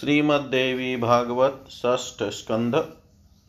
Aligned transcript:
श्रीमद्देवी 0.00 0.96
भागवत 0.96 1.64
षष्ठ 1.68 2.22
स्कंध 2.22 2.84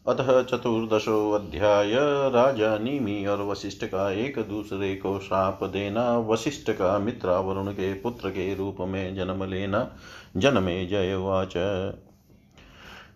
अतः 0.07 0.43
चतुर्दशो 0.43 1.31
अध्याय। 1.31 1.91
राजा 2.29 2.77
नीमी 2.77 3.25
और 3.25 3.41
वशिष्ठ 3.41 3.85
का 3.85 4.11
एक 4.11 4.39
दूसरे 4.39 4.95
को 4.95 5.19
श्राप 5.19 5.63
देना, 5.63 6.17
वशिष्ठ 6.17 6.71
का 6.71 6.99
मित्रा 6.99 7.39
वरुण 7.39 7.71
के 7.71 7.93
पुत्र 7.93 8.29
के 8.29 8.55
रूप 8.55 8.77
में 8.79 9.15
जन्म 9.15 9.43
लेना, 9.43 9.91
जन्मे 10.37 10.85
जय 10.85 11.15
वाच। 11.15 11.53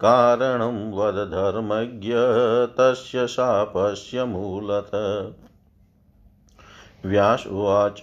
कारणं 0.00 0.92
वद 0.92 1.14
धर्मज्ञ, 1.14 2.12
तस्य 2.78 3.26
शापस्य 3.26 4.24
मूलत 4.24 4.90
व्यास 7.06 7.46
उवाच, 7.46 8.00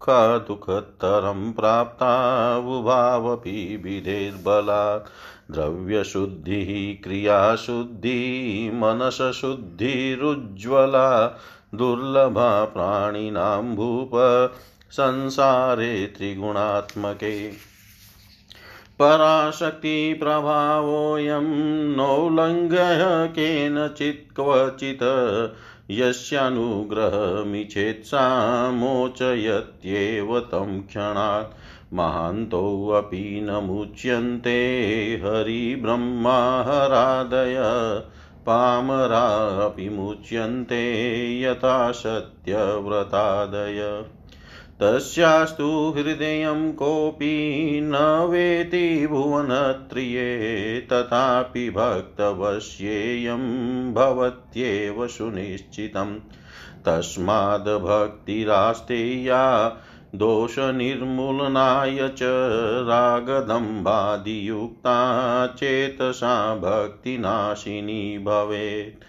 दुःखादुःखतरं 0.01 1.53
प्राप्तावुभावपि 1.53 3.81
विधेर्बलात्। 3.83 5.09
द्रव्यशुद्धिः, 5.51 7.03
क्रियाशुद्धिः, 7.03 8.77
मनसशुद्धिरुज्ज्वला, 8.77 11.39
दुर्लभा 11.75 12.65
प्राणिनां 12.65 13.75
भूप 13.75 14.11
संसारे 14.91 16.13
त्रिगुणात्मके। 16.17 17.51
पराशक्तिप्रभावोऽयं 18.99 21.95
नौल्लङ्घ्यः 21.95 23.25
केनचित् 23.25 24.35
क्वचित् 24.35 25.03
यस्यानुग्रहमिच्छेत्सा 25.91 28.71
मोचयत्येव 28.71 30.39
तं 30.39 30.81
क्षणात्। 30.81 31.57
महान्तोऽपि 31.93 33.41
न 33.43 33.49
मुच्यन्ते 33.49 35.21
हरिब्रह्माहरादय। 35.25 37.57
पामरापि 38.45 39.89
मुच्यन्ते 39.89 41.41
यथा 41.41 41.91
सत्यव्रतादय 41.91 44.05
तस्यास्तु 44.83 45.93
हृदयं 45.97 46.73
कोऽपि 46.73 47.79
न 47.83 48.27
वेति 48.29 49.07
भुवनत्रिये, 49.07 50.79
तथापि 50.79 51.69
भक्तवश्येयं 51.69 53.43
भवत्येव 53.93 55.07
सुनिश्चितम् 55.07 56.15
तस्माद्भक्तिरास्तेया 56.85 59.77
दोषनिर्मूलनाय 60.15 61.95
च 61.95 62.19
रागदम्बादियुक्ता 62.87 65.47
चेतसा 65.47 66.55
भक्तिनाशिनी 66.55 68.17
भवेत्। 68.17 69.03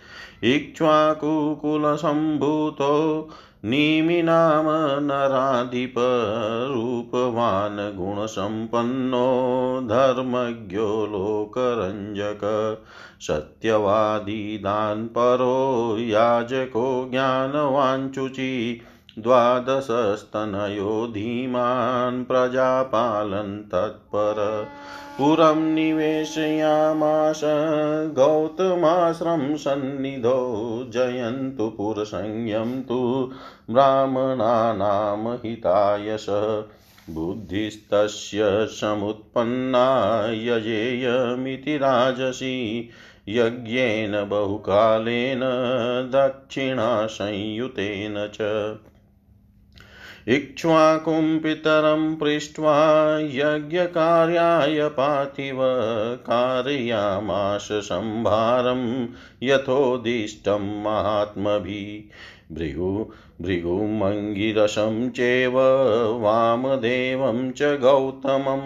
इक्ष्वाकुकुलसम्भूतो 0.44 3.28
निमिनाम 3.65 4.67
नराधिपरूपवान् 5.06 5.77
गुणसम्पन्नो 7.99 9.27
धर्मज्ञो 9.91 10.87
लोकरञ्जक 11.06 12.43
सत्यवादिदान्परो 13.21 13.99
याजको 15.99 17.09
ज्ञानवाञ्चुचि 17.11 18.49
द्वादशस्तनयो 19.19 21.06
धीमान् 21.06 22.25
प्रजापालन् 22.25 23.71
तत्पर। 23.71 24.67
पुरं 25.19 25.56
निवेशयामास 25.56 27.41
गौतमाश्रम 28.17 29.56
सन्निधौ, 29.56 30.84
जयन्तु 30.89 31.69
पुरसंज्ञं 31.69 32.83
तु 32.83 33.31
ब्राह्मणानां 33.70 35.37
हिताय 35.37 36.17
स 36.17 36.62
बुद्धिस्तस्य 37.11 38.67
समुत्पन्ना 38.67 40.26
यजेयमिति 40.31 41.76
राजसी, 41.76 42.91
यज्ञेन 43.29 44.29
बहुकालेन 44.29 45.41
दक्षिणासंयुतेन 46.12 48.31
च। 48.35 48.38
इक्ष्वाकुं 50.29 51.39
पितरं 51.39 52.17
पृष्ट्वा 52.17 52.75
यज्ञकार्याय 53.19 54.89
पार्थिव 54.89 55.59
कारयामाश 56.15 57.69
सम्भारं 57.73 59.09
यथोदिष्टं 59.43 60.83
महात्मभिः। 60.83 62.15
भृगु 62.55 63.13
भृगुमङ्गिरसं 63.43 65.11
चैव 65.11 65.59
वामदेवं 66.21 67.53
च 67.53 67.63
गौतमं, 67.63 68.63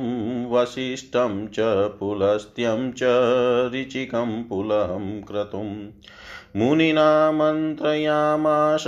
वसिष्ठं 0.50 1.46
च 1.46 1.56
पुलस्त्यं 2.00 2.92
च 2.92 3.00
ऋचिकं 3.74 4.44
पुलहं 4.44 5.22
क्रतुम्। 5.22 5.88
मुनिना 6.56 7.32
मन्त्रयामाश 7.32 8.84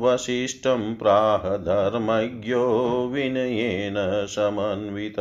वसिष्ठं 0.00 0.94
प्राह 0.94 1.56
धर्मज्ञो 1.56 2.64
विनयेन 3.12 4.26
समन्वित। 4.26 5.16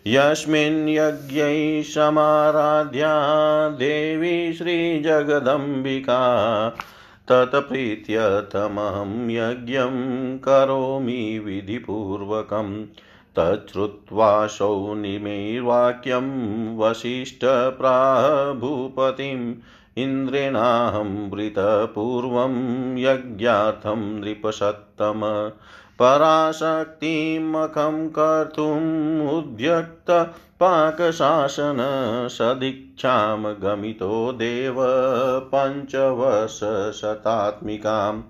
यस्मिन् 0.07 0.89
यज्ञै 0.89 1.83
समाराध्या 1.83 3.69
देवी 3.69 4.53
श्रीजगदम्बिका। 4.53 6.19
तत्प्रीत्यर्थमहं 7.27 9.29
यज्ञं 9.29 10.37
करोमि 10.37 11.41
विधिपूर्वकम् 11.45 12.85
तच्छ्रुत्वा 13.35 14.47
शौनिमेर्वाक्यं 14.47 16.77
वसिष्ठप्राभूपतिम् 16.77 19.53
इन्द्रेणाहं 19.97 21.29
वृतपूर्वं 21.29 22.53
यज्ञार्थं 22.97 24.19
नृपसत्तम 24.19 25.51
पराशक्तिमखं 25.99 28.09
कर्तुम् 28.09 29.29
उद्यक्तपाकशासन 29.29 32.27
सदीक्षां 32.31 33.63
गमितो 33.63 34.31
देव 34.31 34.75
पञ्चवर्षशतात्मिकाम् 35.55 38.21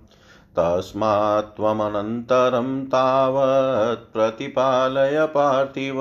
तस्मात् 0.59 1.55
त्वमनन्तरं 1.55 2.85
तावत् 2.85 4.13
प्रतिपालय 4.13 5.25
पार्थिव। 5.25 5.97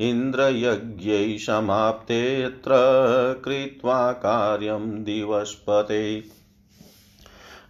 इन्द्रयज्ञै 0.00 1.38
समाप्तेऽत्र 1.38 2.72
कृत्वा 3.44 4.12
कार्यं 4.12 5.04
दिवस्पते। 5.04 6.24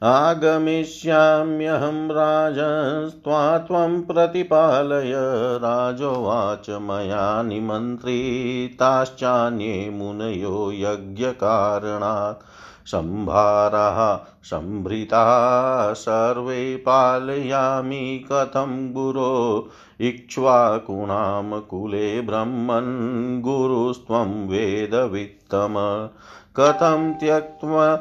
आगमिष्याम्यहं 0.05 2.11
राजस्त्वा 2.11 3.59
त्वं 3.59 4.03
प्रतिपालय। 4.03 5.13
राजोवाच 5.57 6.71
मया 6.71 7.43
निमन्त्रिताश्चान्ये 7.43 9.91
मुनयो 9.91 10.73
यज्ञकारणात्। 10.73 12.45
सम्भाराः 12.87 14.27
सम्भृता 14.43 15.93
सर्वे 15.93 16.77
पालयामि 16.77 18.25
कथं 18.33 18.93
गुरो। 18.93 19.69
इक्ष्वाकुणां 20.01 21.61
कुले 21.61 22.21
ब्रह्मन् 22.21 23.43
गुरुस्त्वं 23.43 24.49
वेदवित्तम। 24.49 26.09
कथं 26.57 27.15
त्यक्त्वा 27.15 27.99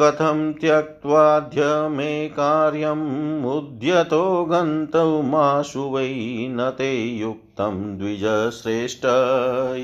कथं 0.00 0.52
त्यक्त्वाद्य 0.52 1.88
मे 1.88 2.28
कार्यम् 2.36 3.44
उद्यतो 3.46 4.44
गन्तुमाशु 4.44 5.82
वै 5.94 6.08
न 6.50 6.70
ते 6.78 6.92
युक्तं 7.16 7.98
द्विजश्रेष्ठ 7.98 9.04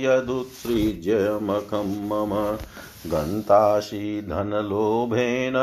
यदुत्सृज्यमखं 0.05 1.93
मम 2.08 2.34
गन्तासि 3.12 4.26
धनलोभेन 4.28 5.56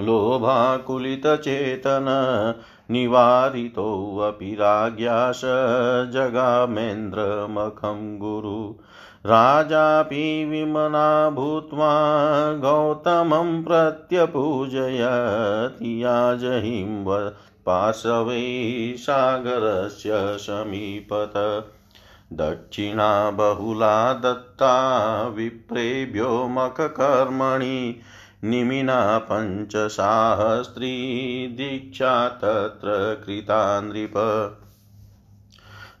लोभाकुलितचेतन 0.00 2.06
निवारितोऽपि 2.90 4.54
राज्ञा 4.60 5.32
स 5.32 5.42
जगामेन्द्रमखं 6.14 8.00
गुरु 8.18 8.58
राजापि 9.26 10.44
विमना 10.44 11.30
भूत्वा 11.30 12.52
गौतमं 12.52 13.62
प्रत्यपूजयति 13.62 16.02
पार्श्वे 17.66 18.94
सागरस्य 18.98 20.10
समीपत। 20.14 21.32
दक्षिणा 22.32 23.30
बहुला 23.30 24.12
दत्ता, 24.12 25.28
विप्रेभ्यो 25.28 26.48
मखकर्मणि 26.48 28.00
निमिना 28.44 29.18
पञ्चसाहस्री 29.18 30.96
दीक्षा 31.46 32.28
तत्र 32.28 33.22
कृता 33.26 33.80
नृप 33.80 34.12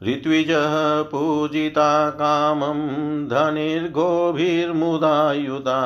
ऋत्विजः 0.06 0.74
पूजिता 1.10 2.10
कामं 2.10 2.80
धनिर्गोभिर्मुदायुधा 3.28 5.76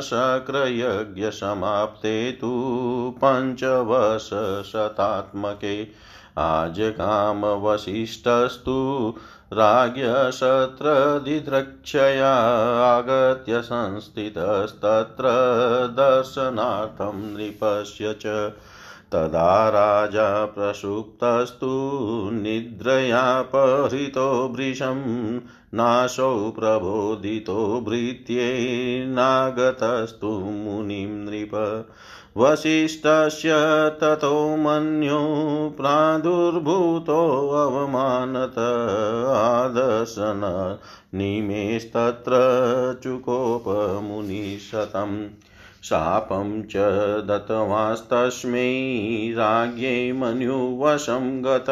शक्रयज्ञसमाप्ते 0.00 2.32
तु 2.40 2.50
पञ्चवशशतात्मके 3.24 5.88
आजगामवसिष्ठस्तु 6.38 8.78
राज्ञशत्रदिद्रक्षया 9.52 12.34
आगत्य 12.84 13.62
संस्थितस्तत्र 13.62 15.24
दर्शनार्थं 15.98 17.18
नृपस्य 17.34 18.14
च 18.26 18.36
तदा 19.12 19.68
राजा 19.68 20.44
प्रसुप्तस्तु 20.44 21.70
निद्रया 22.32 23.42
परितो 23.42 24.54
वृषं 24.56 25.40
नाशौ 25.74 26.50
प्रबोधितो 26.50 27.84
भृत्येनागतस्तु 27.88 30.28
मुनिं 30.28 31.06
नृप। 31.06 31.86
वसिष्ठस्य 32.36 33.50
ततो 34.00 34.56
मन्यो 34.56 35.20
प्रादुर्भूतोऽवमानत 35.76 38.58
आदर्शन 39.28 40.76
निमेस्तत्र 41.14 42.32
चुकोपमुनिशतम्। 43.02 45.26
शापं 45.82 46.62
च 46.62 46.76
दत्तवास्तस्मै 47.26 49.30
राज्ञै 49.34 50.12
मन्युवशं 50.12 51.44
गत। 51.44 51.66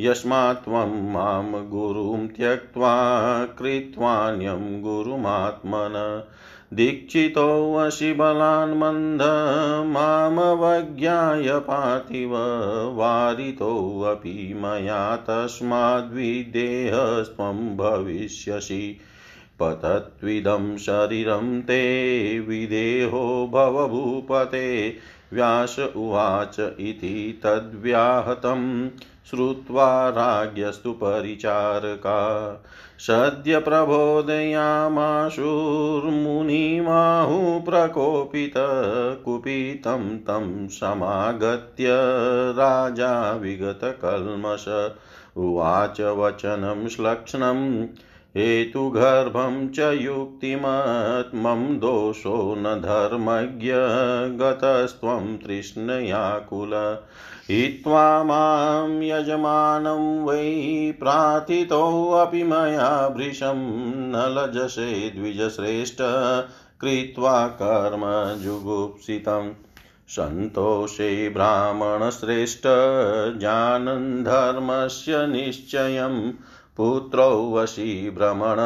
यस्मात् 0.00 0.64
त्वं 0.64 1.12
माँ 1.12 1.68
गुरुं 1.68 2.28
त्यक्त्वा 2.28 3.44
कृत्वान्यं 3.44 4.82
गुरुमात्मन। 4.82 6.22
दीक्षितोऽसि 6.74 8.12
बलान् 8.12 8.78
मन्द 8.78 9.20
मामवज्ञाय 9.86 11.58
पार्थिव 11.58 12.30
वारितोऽपि 12.94 14.54
मया 14.56 15.16
तस्माद्विदेहस्त्वं 15.16 17.76
भविष्यसि। 17.76 19.00
पतत्विदं 19.62 20.76
शरीरं 20.76 21.60
ते 21.60 22.40
विदेहो 22.40 23.50
भवभूपते। 23.52 24.94
व्यास 25.32 25.76
उवाच 25.96 26.60
इति 26.60 27.40
तद्व्याहतं, 27.44 28.88
श्रुत्वा 29.30 30.08
राज्ञस्तु 30.08 30.92
परिचारका। 30.92 32.18
सद्य 32.98 33.58
प्रकोपित, 37.60 38.54
कुपितं 39.24 40.18
तं 40.18 40.68
समागत्य 40.68 41.86
राजा 42.52 43.32
विगतकल्मष। 43.32 44.68
उवाच 45.36 46.00
वचनं 46.00 46.88
श्लक्ष्णं 46.88 47.86
हेतुगर्भं 48.38 49.68
च 49.68 49.78
युक्तिमत्मं 49.78 51.78
दोषो 51.78 52.54
न 52.58 52.62
धर्मज्ञ 52.62 53.72
गतस्त्वं 54.36 55.36
तृष्णयाकुल। 55.36 56.98
हित्वा 57.50 58.24
माँ 58.24 59.02
यजमानं 59.02 60.24
वै 60.24 60.92
प्रार्थितोऽपि 60.92 62.42
मया 62.42 63.08
भृशं 63.08 63.82
न 64.12 64.34
लजसे 64.38 65.10
द्विजश्रेष्ठ 65.10 65.96
कृत्वा 66.80 67.46
कर्म 67.46 68.42
जुगुप्सितम् 68.42 69.50
सन्तोषे 70.08 71.28
ब्राह्मणश्रेष्ठ 71.28 72.62
जानन् 73.38 74.24
धर्मस्य 74.24 75.26
निश्चयं 75.26 76.32
पुत्रौ 76.78 77.52
वशी 77.52 78.10
भ्रमण 78.10 78.56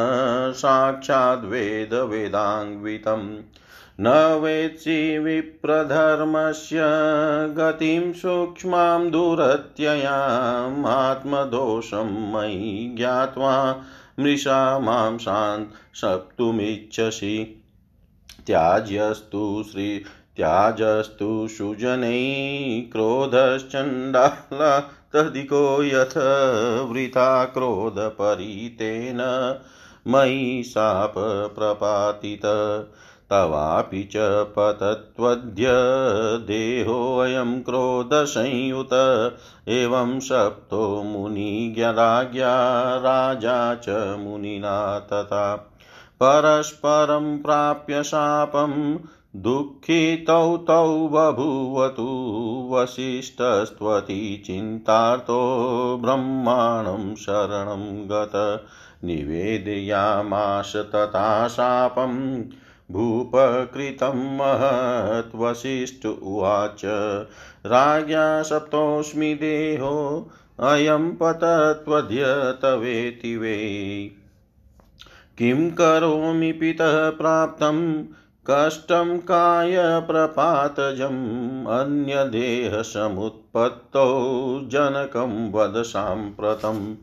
साक्षाद्वेदवेदाङ्वितम् 0.53 3.37
न 4.01 4.39
वेत्सि 4.43 5.19
विप्रधर्मस्य 5.19 6.81
गतिं 7.59 8.13
सूक्ष्मां 8.13 9.11
दुरत्ययाम्। 9.11 10.87
आत्मदोषं 10.87 12.33
मयि 12.33 12.95
ज्ञात्वा 12.97 13.83
मृषा 14.21 14.79
माँ 14.79 15.19
शान् 15.19 15.65
सप्तुमिच्छसि 15.95 17.65
त्याज्यस्तु 18.47 19.65
श्री 19.73 20.03
त्याजस्तु 20.37 21.49
सुजनै 21.51 22.91
क्रोधश्चण्डालतधिको 25.13 25.83
यथ 25.83 26.19
वृथा 26.91 27.45
क्रोधपरीतेन 27.45 29.19
मयि 30.09 30.63
शापप्रपातित 30.63 32.41
तवापि 33.31 34.09
च 34.13 34.17
पतत्वद्य 34.59 35.65
देहोऽयं 36.47 37.63
क्रोधसंयुत। 37.63 38.93
एवं 39.69 40.21
सप्तो 40.21 41.03
मुनिज्ञराज्ञा 41.03 42.55
राजा 42.97 43.75
च 43.75 43.89
मुनिना 44.19 44.99
तथा। 44.99 45.57
परस्परं 46.23 47.39
प्राप्य 47.39 48.03
शापं 48.03 48.99
दुःखितौ 49.37 50.57
तौ 50.57 51.09
बभूवतु 51.09 52.09
वसिष्ठस्त्वति 52.73 54.43
चिन्तार्तो 54.47 55.39
ब्रह्माणं 56.03 57.15
शरणं 57.15 58.09
गत 58.09 58.65
निवेदयामाश 59.05 60.77
तथा 60.77 61.49
शापं 61.49 62.43
भूपकृतं 62.91 64.37
महत् 64.37 65.35
वसिष्ठ 65.35 66.07
उवाच। 66.07 66.83
राज्ञा 67.67 68.43
सप्तोऽस्मि 68.43 69.35
देहो 69.35 70.31
अयं 70.61 71.11
पतत्वद्य 71.11 72.23
तवेति 72.63 73.37
वै। 73.37 74.11
किं 75.39 75.71
करोमि 75.71 76.53
पितः 76.53 77.11
प्राप्तं 77.11 78.05
कष्टं 78.51 79.19
कायप्रपातजम् 79.19 81.67
अन्यदेहसमुत्पत्तौ 81.67 84.61
जनकं 84.65 85.53
वद 85.53 85.83
साम्प्रतं। 85.83 86.97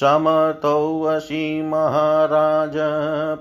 समर्थोऽसि 0.00 1.62
महाराज, 1.62 2.72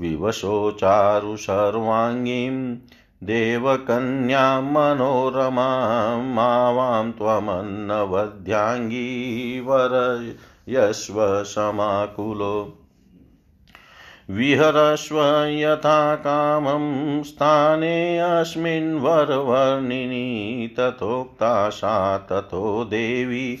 विवशो 0.00 0.70
चारु 0.70 1.36
सर्वाङ्गीं 1.36 2.76
देवकन्यां 3.24 4.62
मनोरमां 4.62 6.22
मावां 6.22 7.12
त्वमन्नवध्याङ्गी 7.12 9.60
वर 9.60 10.34
यस्व 10.68 11.44
समाकुलो 11.44 12.83
विहरस्व 14.30 15.20
यथा 15.44 16.14
कामं 16.14 17.22
स्थानेऽस्मिन् 17.22 19.00
वरवर्णिनि 19.00 20.74
तथोक्ता 20.78 21.68
सा 21.68 22.18
तथो 22.18 22.84
देवी 22.84 23.56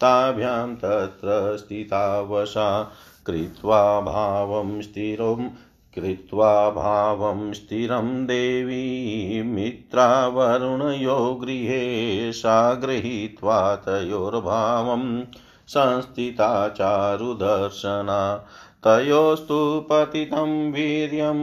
ताभ्यां 0.00 0.74
तत्र 0.74 1.56
स्थिता 1.56 2.20
वशा 2.20 2.92
कृत्वा 3.26 4.00
भावं 4.00 4.82
स्थिरं, 4.82 5.48
कृत्वा 5.94 6.70
भावं 6.70 7.52
स्थिरं 7.52 8.26
देवी 8.26 9.42
मित्रावरुणयो 9.42 11.34
गृहे 11.34 12.32
सा 12.32 12.74
गृहीत्वा 12.74 13.76
तयोर्भावं 13.76 15.24
संस्थिता 15.68 16.68
चारुदर्शना 16.68 18.46
तयोस्तु 18.84 19.56
पतितं 19.90 20.50
वीर्यं 20.72 21.40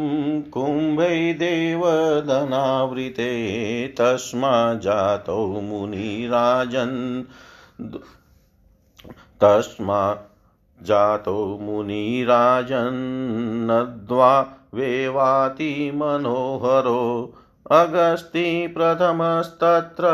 कुम्भै 0.52 1.18
देवदनावृते 1.34 3.32
तस्मा 4.00 4.54
जातौ 4.86 5.42
मुनिराजन् 5.62 6.96
तस्मा 9.44 10.00
जातो 10.82 11.36
मुनिराजन्नद्वा 11.62 12.62
वेवाति 14.74 15.70
मनोहरो 15.96 17.04
अगस्ति 17.72 18.74
प्रथमस्तत्र 18.76 20.10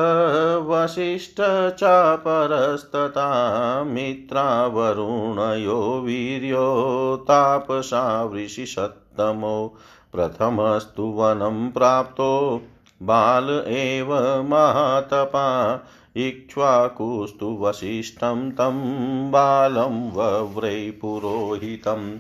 वसिष्ठ 0.68 1.42
चापरस्तथा 1.80 3.26
मित्रावरुणयो 3.84 5.80
वीर्यो 6.02 6.70
तापसा 7.28 8.04
वृषिषत्तमो 8.24 9.58
प्रथमस्तु 10.14 11.12
वनं 11.18 11.70
प्राप्तो 11.72 12.32
बाल 13.02 13.50
एव 13.68 14.14
महातपा 14.50 15.48
इक्ष्वाकुस्तु 16.28 17.56
वसिष्ठं 17.62 18.50
तं 18.52 18.82
बालं 19.32 20.12
वव्रै 20.12 20.92
पुरोहितं 21.02 22.12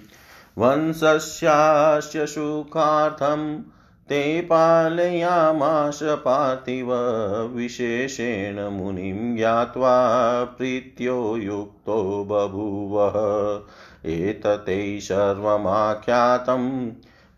वंशस्यास्य 0.57 2.25
सुखार्थं 2.27 3.43
ते 4.11 4.41
पालयामाश 4.41 5.99
पार्थिव 6.03 6.87
विशेषेण 7.55 8.59
मुनिं 8.59 9.35
ज्ञात्वा 9.35 10.43
प्रीत्यो 10.43 11.37
युक्तो 11.37 12.27
बभूवः। 12.31 13.59
एतते 14.05 14.99
सर्वमाख्यातं 14.99 16.91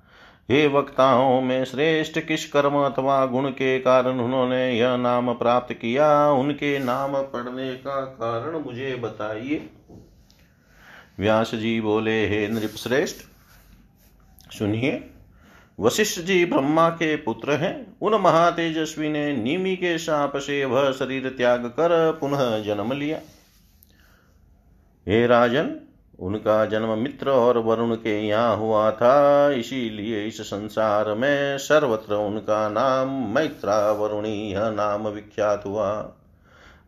हे 0.50 0.66
वक्ताओं, 0.66 1.40
में 1.40 1.64
श्रेष्ठ 1.64 2.18
किस 2.18 2.52
कर्म 2.52 2.74
अथवा 2.74 3.26
गुण 3.26 3.50
के 3.50 3.78
कारण 3.78 4.20
उन्होंने 4.20 4.72
यह 4.72 4.96
नाम 4.96 5.34
प्राप्त 5.34 5.72
किया। 5.72 6.30
उनके 6.30 6.78
नाम 6.78 7.12
पढ़ने 7.12 7.72
का 7.72 8.00
कारण 8.00 8.58
मुझे 8.58 8.94
बताइए। 8.94 9.70
व्यास 11.18 11.54
जी 11.54 11.80
बोले, 11.80 12.28
हे 12.28 12.48
नृप 12.48 12.70
श्रेष्ठ, 12.76 13.16
सुनिए। 14.52 15.10
वशिष्ठ 15.80 16.20
जी 16.20 16.44
ब्रह्मा 16.44 16.88
के 16.88 17.16
पुत्र 17.16 17.52
हैं। 17.52 17.96
उन 18.02 18.14
महातेजस्वी 18.14 19.08
ने 19.08 19.36
नीमी 19.36 19.76
के 19.76 19.98
साप 19.98 20.36
से 20.36 20.64
वह 20.64 20.92
शरीर 20.92 21.28
त्याग 21.28 21.66
कर 21.66 22.18
पुनः 22.20 22.62
जन्म 22.62 22.92
लिया। 22.92 23.18
हे 25.08 25.26
राजन, 25.26 25.76
उनका 26.18 26.64
जन्म 26.64 26.98
मित्र 26.98 27.30
और 27.30 27.58
वरुण 27.58 27.94
के 27.94 28.26
यहाँ 28.26 28.56
हुआ 28.56 28.90
था। 28.90 29.50
इसीलिए 29.50 30.26
इस 30.26 30.40
संसार 30.40 31.14
में 31.14 31.58
सर्वत्र 31.58 32.14
उनका 32.14 32.68
नाम 32.68 33.34
मैत्रा 33.34 33.92
वरुणी 33.92 34.52
यह 34.52 34.70
नाम 34.70 35.08
विख्यात 35.08 35.62
हुआ। 35.66 36.14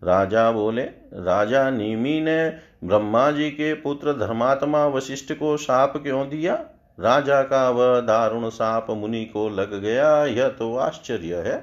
राजा 0.04 0.52
बोले, 0.52 0.82
राजा 1.14 1.70
नीमी 1.70 2.20
ने 2.20 2.50
ब्रह्मा 2.84 3.30
जी 3.30 3.50
के 3.50 3.75
पुत्र 3.75 4.12
धर्मात्मा 4.12 4.87
वशिष्ठ 4.87 5.32
को 5.32 5.56
साप 5.56 5.96
क्यों 5.96 6.28
दिया? 6.28 6.64
राजा 6.99 7.42
का 7.42 7.68
वह 7.70 8.00
दारुण 8.00 8.49
साप 8.49 8.90
मुनि 8.90 9.25
को 9.25 9.49
लग 9.49 9.80
गया। 9.80 10.25
यह 10.25 10.49
तो 10.49 10.76
आश्चर्य 10.76 11.34
है। 11.37 11.56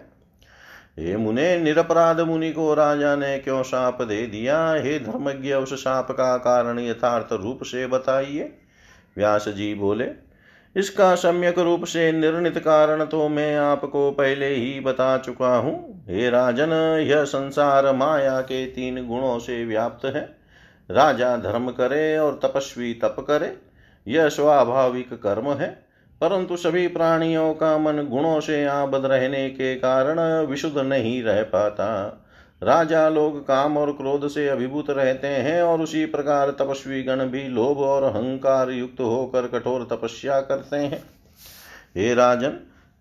हे 0.99 1.17
मुने, 1.17 1.57
निरपराध 1.57 2.19
मुनि 2.19 2.51
को 2.51 2.73
राजा 2.73 3.15
ने 3.15 3.37
क्यों 3.39 3.61
साप 3.63 4.01
दे 4.01 4.25
दिया? 4.27 4.71
हे 4.73 4.99
धर्मज्ञ, 4.99 5.53
उस 5.53 5.73
साप 5.73 6.11
का 6.11 6.37
कारण 6.37 6.79
यथार्थ 6.79 7.33
रूप 7.33 7.63
से 7.63 7.85
बताइए। 7.87 8.57
व्यास 9.17 9.47
जी 9.49 9.73
बोले, 9.75 10.07
इसका 10.75 11.13
सम्यक 11.15 11.59
रूप 11.59 11.85
से 11.85 12.11
निर्णित 12.11 12.57
कारण 12.57 13.05
तो 13.05 13.27
मैं 13.29 13.55
आपको 13.57 14.11
पहले 14.11 14.47
ही 14.47 14.79
बता 14.79 15.17
चुका 15.17 15.55
हूँ। 15.55 16.03
हे 16.09 16.29
राजन, 16.29 16.73
यह 17.07 17.23
संसार 17.23 17.91
माया 17.95 18.39
के 18.41 18.65
तीन 18.65 19.07
गुणों 19.07 19.39
से 19.39 19.65
व्याप्त 19.65 20.05
है। 20.05 20.37
राजा 20.91 21.35
धर्म 21.37 21.69
करे 21.69 22.17
और 22.17 22.39
तपस्वी 22.43 22.93
तप 22.93 23.15
करे। 23.19 23.57
यह 24.07 24.29
स्वाभाविक 24.29 25.13
कर्म 25.13 25.49
है, 25.51 25.67
परंतु 26.21 26.57
सभी 26.57 26.87
प्राणियों 26.87 27.53
का 27.53 27.77
मन 27.77 28.03
गुणों 28.03 28.39
से 28.39 28.63
आबद 28.65 29.05
रहने 29.05 29.49
के 29.49 29.75
कारण 29.75 30.19
विशुद्ध 30.45 30.77
नहीं 30.77 31.21
रह 31.23 31.41
पाता। 31.43 32.25
राजा 32.63 33.07
लोग 33.09 33.39
काम 33.47 33.77
और 33.77 33.91
क्रोध 33.91 34.27
से 34.27 34.47
अभिभूत 34.47 34.89
रहते 34.89 35.27
हैं 35.27 35.61
और 35.63 35.81
उसी 35.81 36.05
प्रकार 36.05 36.49
तपस्वी 36.51 37.03
गण 37.03 37.25
भी 37.25 37.43
लोभ 37.43 37.77
और 37.77 38.03
अहंकार 38.03 38.69
युक्त 38.69 38.99
होकर 38.99 39.47
कठोर 39.47 39.87
तपस्या 39.91 40.39
करते 40.41 40.77
हैं। 40.77 41.03
हे 41.97 42.13
राजन, 42.13 42.49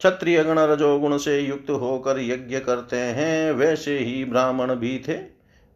क्षत्रिय 0.00 0.42
गण 0.44 0.58
रजोगुण 0.58 1.16
से 1.16 1.38
युक्त 1.40 1.70
होकर 1.70 2.20
यज्ञ 2.20 2.58
करते 2.58 2.96
हैं, 2.96 3.52
वैसे 3.52 3.98
ही 3.98 4.24
ब्राह्मण 4.24 4.74
भी 4.74 4.98
थे। 5.08 5.12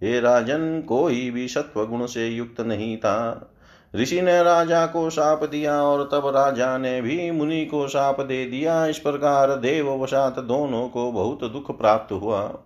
हे 0.02 0.20
राजन, 0.20 0.80
कोई 0.80 1.30
भी 1.30 1.48
सत्व 1.48 1.84
गुण 1.86 2.06
से 2.06 2.28
युक्त 2.28 2.60
नहीं 2.60 2.96
था। 2.96 3.48
ऋषि 3.96 4.22
ने 4.22 4.42
राजा 4.42 4.86
को 4.86 5.10
शाप 5.10 5.44
दिया 5.44 5.82
और 5.82 6.08
तब 6.12 6.26
राजा 6.26 6.78
ने 6.78 7.00
भी 7.00 7.30
मुनि 7.30 7.64
को 7.64 7.88
शाप 7.88 8.20
दे 8.20 8.44
दिया। 8.46 8.86
इस 8.86 8.98
प्रकार 8.98 9.56
देव 9.56 10.02
वशात 10.02 10.38
दोनों 10.38 10.88
को 10.88 11.12
बहुत 11.12 11.44
दुख 11.44 11.78
प्राप्त 11.78 12.12
हुआ। 12.12 12.58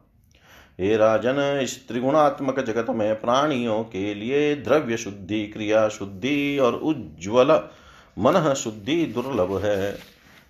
हे 0.81 0.97
राजन, 0.97 1.61
इस 1.63 1.89
त्रिगुणात्मक 1.89 2.61
जगत 2.61 2.87
में 2.91 3.21
प्राणियों 3.21 3.83
के 3.83 4.15
लिए 4.15 4.55
द्रव्य 4.55 4.97
शुद्धि, 4.97 5.47
क्रिया 5.47 5.89
शुद्धि 5.89 6.59
और 6.59 6.75
उज्ज्वल 6.75 7.61
मन 8.19 8.55
शुद्धि 8.55 9.07
दुर्लभ 9.07 9.65
है। 9.65 9.99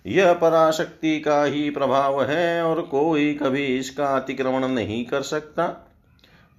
यह 0.05 0.33
पराशक्ति 0.33 1.19
का 1.19 1.43
ही 1.43 1.69
प्रभाव 1.69 2.23
है 2.23 2.63
और 2.63 2.81
कोई 2.81 3.33
कभी 3.33 3.65
इसका 3.65 4.07
अतिक्रमण 4.07 4.67
नहीं 4.67 5.05
कर 5.05 5.21
सकता। 5.21 5.86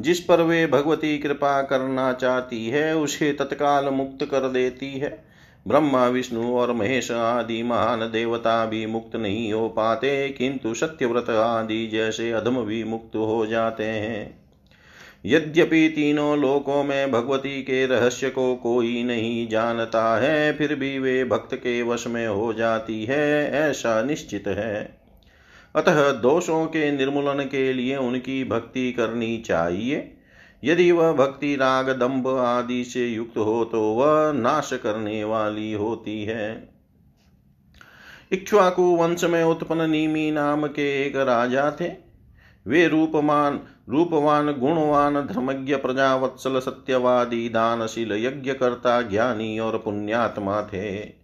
जिस 0.00 0.20
पर 0.20 0.40
वे 0.40 0.66
भगवती 0.66 1.18
कृपा 1.18 1.62
करना 1.62 2.12
चाहती 2.12 2.66
है, 2.66 2.96
उसे 2.96 3.32
तत्काल 3.32 3.88
मुक्त 3.88 4.24
कर 4.24 4.48
देती 4.48 4.92
है। 4.98 5.24
ब्रह्मा, 5.68 6.06
विष्णु 6.06 6.56
और 6.56 6.72
महेश 6.72 7.10
आदि 7.10 7.62
महान 7.62 8.00
देवता 8.00 8.66
भी 8.66 8.86
मुक्त 8.86 9.16
नहीं 9.16 9.52
हो 9.52 9.68
पाते, 9.68 10.28
किंतु 10.28 10.74
सत्यव्रत 10.74 11.30
आदि 11.30 11.86
जैसे 11.86 12.32
अधम 12.32 12.64
भी 12.64 12.84
मुक्त 12.84 13.16
हो 13.16 13.46
जाते 13.46 13.84
हैं। 13.84 14.48
यद्यपि 15.26 15.88
तीनों 15.88 16.38
लोकों 16.38 16.84
में 16.84 17.12
भगवती 17.12 17.62
के 17.62 17.86
रहस्य 17.86 18.30
को 18.30 18.56
कोई 18.56 19.02
नहीं 19.02 19.48
जानता 19.48 20.18
है, 20.18 20.52
फिर 20.52 20.74
भी 20.74 20.98
वे 20.98 21.24
भक्त 21.24 21.54
के 21.54 21.82
वश 21.82 22.06
में 22.06 22.26
हो 22.26 22.52
जाती 22.52 23.04
है, 23.04 23.50
ऐसा 23.50 24.02
निश्चित 24.02 24.48
है। 24.48 24.97
अतः 25.78 26.12
दोषों 26.12 26.66
के 26.66 26.90
निर्मूलन 26.92 27.44
के 27.44 27.72
लिए 27.72 27.96
उनकी 27.96 28.44
भक्ति 28.44 28.92
करनी 28.92 29.38
चाहिए। 29.38 30.14
यदि 30.64 30.92
वह 30.92 31.12
भक्ति 31.12 31.56
राग, 31.56 31.90
दंभ 31.90 32.28
आदि 32.28 32.84
से 32.84 33.08
युक्त 33.08 33.38
हो 33.38 33.64
तो 33.64 33.82
वह 33.82 34.32
नाश 34.32 34.70
करने 34.72 35.24
वाली 35.24 35.72
होती 35.72 36.24
है। 36.24 36.70
इक्ष्वाकु 38.32 38.82
वंश 38.82 39.24
में 39.24 39.44
उत्पन्न 39.44 39.90
नीमी 39.90 40.30
नाम 40.30 40.66
के 40.66 41.06
एक 41.06 41.16
राजा 41.16 41.72
थे। 41.80 41.90
वे 42.66 42.88
रूपमान, 42.88 43.60
रूपवान, 43.88 44.52
गुणवान, 44.52 45.14
धर्मज्ञ, 45.14 45.76
प्रजावत्सल, 45.76 46.60
सत्यवादी, 46.60 47.48
दानशील, 47.48 48.12
यज्ञकर्ता, 48.12 49.02
ज्ञानी 49.02 49.58
और 49.58 49.78
पुण्यात्मा 49.78 50.62
थे। 50.62 51.17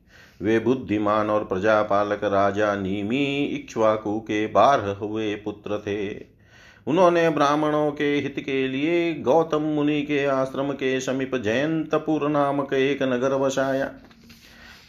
वे 0.45 0.59
बुद्धिमान 0.59 1.31
और 1.31 1.45
प्रजापालक 1.45 2.25
राजा 2.25 2.75
नीमी 2.75 3.25
इक्ष्वाकु 3.45 4.19
के 4.21 4.47
बारह 4.47 4.97
हुए 5.01 5.35
पुत्र 5.35 5.79
थे। 5.79 6.15
उन्होंने 6.87 7.29
ब्राह्मणों 7.31 7.91
के 7.93 8.15
हित 8.17 8.35
के 8.39 8.67
लिए 8.69 9.15
गौतम 9.15 9.63
मुनि 9.75 10.01
के 10.03 10.25
आश्रम 10.25 10.73
के 10.73 10.99
समीप 11.01 11.35
जयंतपुर 11.35 12.29
नामक 12.29 12.73
एक 12.73 13.03
नगर 13.03 13.37
बसाया 13.37 13.91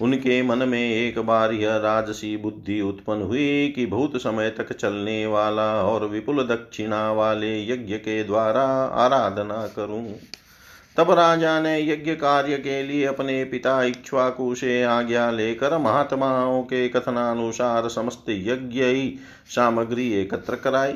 उनके 0.02 0.42
मन 0.42 0.68
में 0.68 0.80
एक 0.80 1.20
बार 1.20 1.52
यह 1.54 1.76
राजसी 1.78 2.36
बुद्धि 2.38 2.80
उत्पन्न 2.82 3.22
हुई 3.22 3.68
कि 3.68 3.86
बहुत 3.86 4.22
समय 4.22 4.50
तक 4.50 4.74
चलने 4.74 5.26
वाला 5.26 5.72
और 5.84 6.06
विपुल 6.06 6.44
दक्षिणा 6.44 7.12
वाले 7.12 7.52
यज्ञ 7.68 7.96
के 7.96 8.24
द्वारा 8.24 8.64
आराधना 9.04 9.66
करूँ। 9.68 10.06
तब 10.98 11.12
राजा 11.12 11.60
ने 11.60 11.80
यज्ञ 11.82 12.16
कार्य 12.16 12.58
के 12.58 12.84
लिए 12.84 13.06
अपने 13.06 13.44
पिता 13.44 13.84
इक्ष्वाकु 13.84 14.56
से 14.56 14.84
आज्ञा 14.84 15.32
लेकर 15.32 15.78
महात्माओं 15.78 16.64
के 16.64 16.90
कथनानुसार 16.90 17.90
समस्त 17.90 18.26
यज्ञ 18.30 18.82
सामग्री 19.50 20.12
एकत्र 20.14 20.56
कराई। 20.56 20.94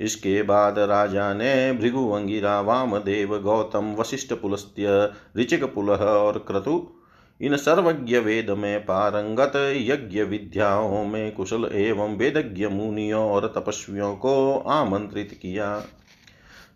इसके 0.00 0.42
बाद 0.42 0.78
राजा 0.78 1.34
ने 1.34 1.72
भृगु 1.72 2.10
अंगिरा, 2.10 2.60
वामदेव, 2.60 3.38
गौतम, 3.38 3.94
वशिष्ठ 3.98 4.32
पुलस्त्य, 4.32 5.10
ऋचिक 5.36 5.64
पुलह 5.64 5.96
और 5.96 6.38
क्रतु, 6.38 6.92
इन 7.40 7.56
सर्वज्ञ 7.56 8.18
वेद 8.18 8.50
में 8.50 8.80
पारंगत 8.80 9.52
यज्ञ 9.76 10.22
विद्याओं 10.22 11.04
में 11.04 11.32
कुशल 11.32 11.68
एवं 11.72 12.16
वेदज्ञ 12.16 12.66
मुनियों 12.66 13.30
और 13.30 13.52
तपस्वियों 13.56 14.16
को 14.16 14.58
आमंत्रित 14.58 15.38
किया। 15.42 15.82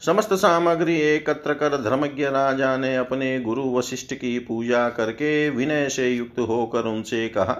समस्त 0.02 0.32
सामग्री 0.32 0.94
एकत्र 1.00 1.54
कर 1.54 1.76
धर्मज्ञ 1.82 2.24
राजा 2.24 2.76
ने 2.76 2.94
अपने 2.96 3.38
गुरु 3.40 3.64
वशिष्ठ 3.72 4.14
की 4.14 4.38
पूजा 4.38 4.88
करके 4.88 5.50
विनय 5.50 5.88
से 5.88 6.08
युक्त 6.10 6.38
होकर 6.38 6.84
उनसे 6.84 7.28
कहा, 7.28 7.56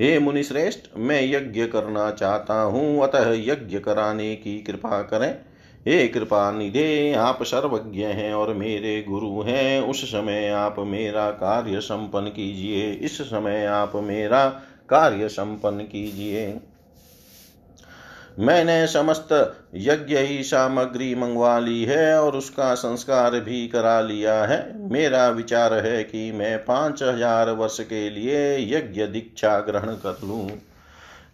हे 0.00 0.18
मुनि 0.18 0.42
श्रेष्ठ 0.42 0.86
मैं 0.98 1.20
यज्ञ 1.24 1.66
करना 1.66 2.10
चाहता 2.10 2.60
हूँ, 2.62 3.02
अतः 3.02 3.32
यज्ञ 3.32 3.78
कराने 3.78 4.34
की 4.36 4.58
कृपा 4.58 5.02
करें। 5.02 5.30
हे 5.86 6.06
कृपा 6.08 6.50
निधे, 6.52 7.12
आप 7.14 7.42
सर्वज्ञ 7.42 8.04
हैं 8.04 8.32
और 8.34 8.54
मेरे 8.54 9.02
गुरु 9.02 9.42
हैं। 9.42 9.80
उस 9.82 10.04
समय 10.04 10.48
आप 10.48 10.76
मेरा 10.78 11.30
कार्य 11.30 11.80
संपन्न 11.80 12.28
कीजिए, 12.28 12.90
इस 12.92 13.20
समय 13.22 13.64
आप 13.66 13.92
मेरा 13.96 14.48
कार्य 14.88 15.28
संपन्न 15.28 15.82
कीजिए। 15.82 16.60
मैंने 18.38 18.86
समस्त 18.86 19.28
यज्ञ 19.74 20.16
ही 20.16 20.42
सामग्री 20.42 21.14
मंगवा 21.14 21.58
ली 21.58 21.84
है 21.84 22.20
और 22.20 22.36
उसका 22.36 22.74
संस्कार 22.74 23.38
भी 23.40 23.66
करा 23.68 24.00
लिया 24.00 24.34
है। 24.44 24.60
मेरा 24.90 25.28
विचार 25.28 25.74
है 25.74 26.02
कि 26.04 26.30
मैं 26.32 26.58
पाँच 26.58 27.02
हज़ार 27.02 27.50
वर्ष 27.50 27.80
के 27.80 28.08
लिए 28.10 28.56
यज्ञ 28.76 29.06
दीक्षा 29.06 29.58
ग्रहण 29.60 29.94
कर 29.94 30.26
लूँ। 30.26 30.48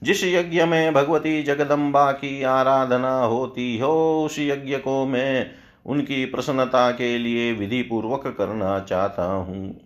जिस 0.02 0.24
यज्ञ 0.24 0.64
में 0.64 0.94
भगवती 0.94 1.42
जगदम्बा 1.42 2.10
की 2.12 2.42
आराधना 2.42 3.14
होती 3.16 3.78
हो, 3.78 4.24
उस 4.24 4.38
यज्ञ 4.38 4.76
को 4.76 5.04
मैं 5.06 5.50
उनकी 5.86 6.24
प्रसन्नता 6.24 6.90
के 6.90 7.16
लिए 7.18 7.52
विधि 7.52 7.82
पूर्वक 7.82 8.34
करना 8.38 8.78
चाहता 8.80 9.24
हूँ। 9.24 9.80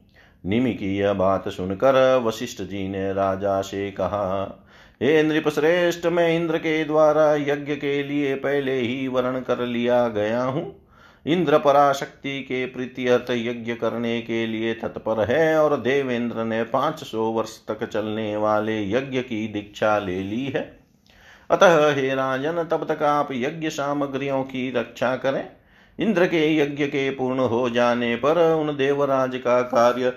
निमि 0.46 0.72
की 0.74 0.96
यह 0.98 1.12
बात 1.12 1.48
सुनकर 1.48 2.16
वशिष्ठ 2.24 2.62
जी 2.62 2.88
ने 2.88 3.12
राजा 3.12 3.60
से 3.60 3.90
कहा 3.90 4.64
हे 5.02 5.22
नृप 5.22 5.48
श्रेष्ठ, 5.48 6.06
मैं 6.06 6.36
इंद्र 6.36 6.58
के 6.58 6.84
द्वारा 6.84 7.34
यज्ञ 7.34 7.74
के 7.74 8.02
लिए 8.02 8.34
पहले 8.34 8.72
ही 8.72 9.08
वर्ण 9.08 9.40
कर 9.40 9.58
लिया 9.58 10.08
गया 10.08 10.42
हूँ। 10.42 10.86
इंद्र 11.26 11.58
पराशक्ति 11.58 12.40
के 12.42 12.64
प्रीत्यर्थ 12.66 13.30
यज्ञ 13.30 13.74
करने 13.74 14.20
के 14.20 14.46
लिए 14.46 14.74
तत्पर 14.74 15.20
है 15.30 15.58
और 15.58 15.76
देवेंद्र 15.76 16.44
ने 16.44 16.62
पाँच 16.62 17.04
सौ 17.04 17.24
वर्ष 17.24 17.56
तक 17.68 17.84
चलने 17.88 18.36
वाले 18.36 18.90
यज्ञ 18.90 19.20
की 19.20 19.46
दीक्षा 19.48 19.98
ले 19.98 20.22
ली 20.22 20.44
है। 20.46 20.80
अतः 21.50 21.94
हे 21.94 22.14
राजन, 22.14 22.62
तब 22.62 22.86
तक 22.88 23.02
आप 23.02 23.28
यज्ञ 23.32 23.70
सामग्रियों 23.70 24.42
की 24.42 24.70
रक्षा 24.70 25.16
करें। 25.16 25.48
इंद्र 25.98 26.26
के 26.26 26.56
यज्ञ 26.56 26.86
के 26.86 27.10
पूर्ण 27.10 27.40
हो 27.40 27.70
जाने 27.70 28.16
पर 28.16 28.54
उन 28.54 28.76
देवराज 28.76 29.36
का 29.36 29.60
कार्य 29.62 30.10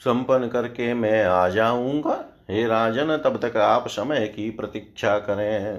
संपन्न 0.00 0.48
करके 0.48 0.94
मैं 0.94 1.24
आ 1.24 1.48
जाऊँगा। 1.48 2.24
हे 2.50 2.66
राजन, 2.66 3.16
तब 3.16 3.40
तक 3.44 3.56
आप 3.56 3.88
समय 3.88 4.32
की 4.36 4.50
प्रतीक्षा 4.50 5.18
करें। 5.18 5.78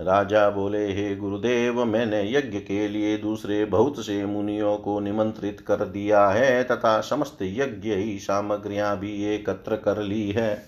राजा 0.00 0.50
बोले, 0.50 0.92
हे 0.92 1.16
गुरुदेव, 1.16 1.84
मैंने 1.84 2.32
यज्ञ 2.32 2.58
के 2.58 2.88
लिए 2.88 3.18
दूसरे 3.18 3.64
बहुत 3.64 4.06
से 4.06 4.26
मुनियों 4.26 4.76
को 4.76 5.00
निमंत्रित 5.00 5.60
कर 5.60 5.76
दिया 5.76 6.28
है, 6.28 6.64
तथा 6.64 7.00
समस्त 7.00 7.38
यज्ञ 7.42 7.94
ही 7.94 8.18
सामग्रियाँ 8.18 8.98
भी 8.98 9.34
एकत्र 9.34 9.76
कर 9.76 10.02
ली 10.02 10.30
है। 10.30 10.66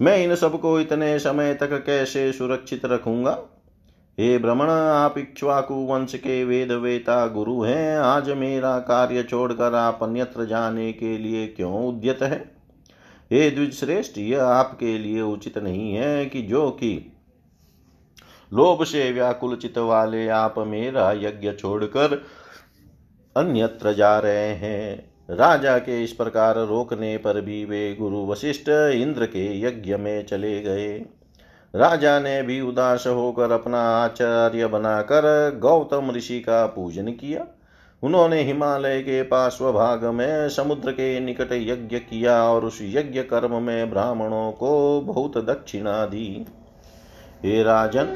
मैं 0.00 0.18
इन 0.18 0.34
सबको 0.34 0.80
इतने 0.80 1.18
समय 1.18 1.54
तक 1.54 1.84
कैसे 1.84 2.32
सुरक्षित 2.32 2.84
रखूँगा? 2.84 3.42
हे 4.20 4.38
भ्रमण 4.38 4.66
आप 4.70 5.18
इक्ष्वाकु 5.18 5.74
वंश 5.74 6.14
के 6.14 6.44
वेद 6.44 6.72
वेता 6.72 7.26
गुरु 7.26 7.62
हैं। 7.62 7.98
आज 7.98 8.30
मेरा 8.30 8.78
कार्य 8.78 9.22
छोड़कर 9.22 9.74
आप 9.74 9.98
अन्यत्र 10.02 10.44
जाने 10.44 10.92
के 10.92 11.18
लिए 11.18 11.46
क्यों 11.46 11.88
उद्यत 11.88 12.22
है? 12.22 12.59
हे 13.32 13.50
द्विज 13.50 13.74
श्रेष्ठ 13.74 14.18
यह 14.18 14.44
आपके 14.44 14.98
लिए 14.98 15.20
उचित 15.22 15.58
नहीं 15.58 15.94
है 15.94 16.26
कि 16.26 16.42
जो 16.42 16.70
कि 16.70 17.12
लोभ 18.54 18.84
से 18.84 19.12
व्याकुल 19.12 19.56
चित 19.56 19.78
वाले 19.78 20.28
आप 20.28 20.54
मेरा 20.58 21.12
यज्ञ 21.12 21.52
छोड़कर 21.52 22.14
अन्यत्र 23.36 23.92
जा 23.92 24.18
रहे 24.18 24.54
हैं। 24.54 25.10
राजा 25.30 25.78
के 25.78 26.04
इस 26.04 26.12
प्रकार 26.12 26.58
रोकने 26.58 27.16
पर 27.16 27.40
भी 27.40 27.64
वे 27.64 27.94
गुरु 27.94 28.26
वशिष्ठ 28.26 28.68
इंद्र 28.68 29.26
के 29.26 29.60
यज्ञ 29.60 29.96
में 29.96 30.26
चले 30.26 30.60
गए। 30.60 30.98
राजा 31.74 32.20
ने 32.20 32.42
भी 32.42 32.60
उदास 32.60 33.06
होकर 33.06 33.50
अपना 33.50 33.82
आचार्य 34.04 34.66
बनाकर 34.66 35.56
गौतम 35.58 36.10
ऋषि 36.10 36.40
का 36.40 36.66
पूजन 36.66 37.12
किया। 37.12 37.46
उन्होंने 38.02 38.42
हिमालय 38.42 39.00
के 39.00 39.22
पार्श्व 39.22 39.70
भाग 39.72 40.04
में 40.04 40.48
समुद्र 40.48 40.92
के 40.92 41.08
निकट 41.20 41.52
यज्ञ 41.52 41.98
किया 41.98 42.36
और 42.44 42.64
उस 42.64 42.78
यज्ञ 42.82 43.22
कर्म 43.22 43.62
में 43.62 43.90
ब्राह्मणों 43.90 44.50
को 44.52 45.00
बहुत 45.00 45.36
दक्षिणा 45.46 46.04
दी। 46.06 46.46
हे 47.44 47.62
राजन, 47.62 48.08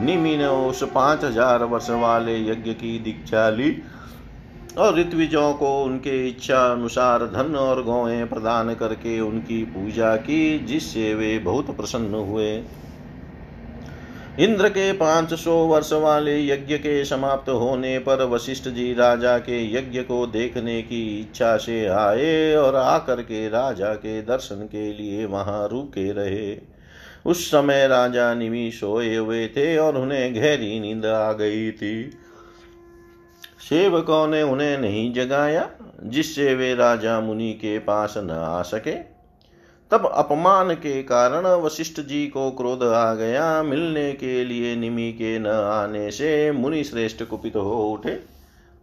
निमि 0.00 0.36
ने 0.36 0.46
उस 0.46 0.82
पाँच 0.84 1.24
हज़ार 1.24 1.64
वर्ष 1.64 1.90
वाले 1.90 2.38
यज्ञ 2.40 2.72
की 2.72 2.98
दीक्षा 2.98 3.48
ली 3.50 3.76
और 4.78 4.94
ऋत्विजों 4.94 5.52
को 5.54 5.68
उनके 5.82 6.28
इच्छा 6.28 6.60
अनुसार 6.72 7.26
धन 7.26 7.54
और 7.56 7.82
गौएँ 7.82 8.24
प्रदान 8.24 8.74
करके 8.74 9.20
उनकी 9.20 9.62
पूजा 9.66 10.16
की, 10.16 10.58
जिससे 10.58 11.14
वे 11.14 11.38
बहुत 11.38 11.76
प्रसन्न 11.76 12.14
हुए। 12.24 12.56
इंद्र 14.40 14.68
के 14.68 14.92
पाँच 14.92 15.34
सौ 15.34 15.54
वर्ष 15.66 15.92
वाले 15.92 16.46
यज्ञ 16.46 16.76
के 16.76 17.04
समाप्त 17.04 17.48
होने 17.48 17.98
पर 17.98 18.24
वशिष्ठ 18.24 18.68
जी 18.68 18.94
राजा 18.94 19.38
के 19.38 19.60
यज्ञ 19.74 20.00
को 20.00 20.26
देखने 20.26 20.82
की 20.82 21.20
इच्छा 21.20 21.56
से 21.56 21.86
आए 21.86 22.54
और 22.54 22.76
आकर 22.76 23.22
के 23.22 23.48
राजा 23.48 23.94
के 23.94 24.22
दर्शन 24.22 24.68
के 24.72 24.92
लिए 24.92 25.24
वहाँ 25.24 25.68
रुके 25.68 26.12
रहे। 26.12 26.58
उस 27.26 27.46
समय 27.46 27.86
राजा 27.88 28.34
निमि 28.34 28.70
सोए 28.74 29.16
हुए 29.16 29.46
थे 29.48 29.78
और 29.78 29.96
उन्हें 29.96 30.34
गहरी 30.34 30.80
नींद 30.80 31.06
आ 31.06 31.32
गई 31.32 31.70
थी। 31.72 32.10
सेवकों 33.68 34.26
ने 34.26 34.42
उन्हें 34.42 34.78
नहीं 34.78 35.12
जगाया, 35.14 35.70
जिससे 36.02 36.54
वे 36.54 36.74
राजा 36.74 37.20
मुनि 37.20 37.52
के 37.52 37.78
पास 37.78 38.14
न 38.16 38.30
आ 38.30 38.62
सके। 38.62 39.15
तब 39.90 40.06
अपमान 40.14 40.74
के 40.74 41.02
कारण 41.02 41.46
वशिष्ठ 41.46 42.00
जी 42.00 42.26
को 42.26 42.50
क्रोध 42.50 42.82
आ 42.82 43.14
गया। 43.14 43.62
मिलने 43.62 44.12
के 44.12 44.44
लिए 44.44 44.76
निमि 44.76 45.12
के 45.12 45.38
न 45.38 45.46
आने 45.46 46.10
से 46.10 46.52
मुनि 46.52 46.84
श्रेष्ठ 46.84 47.22
कुपित 47.22 47.56
हो 47.56 47.90
उठे। 47.92 48.36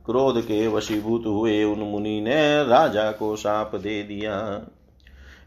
क्रोध 0.05 0.41
के 0.41 0.67
वशीभूत 0.67 1.23
हुए 1.25 1.63
उन 1.63 1.79
मुनि 1.79 2.21
ने 2.21 2.63
राजा 2.63 3.11
को 3.11 3.35
साप 3.35 3.75
दे 3.75 4.03
दिया। 4.03 4.61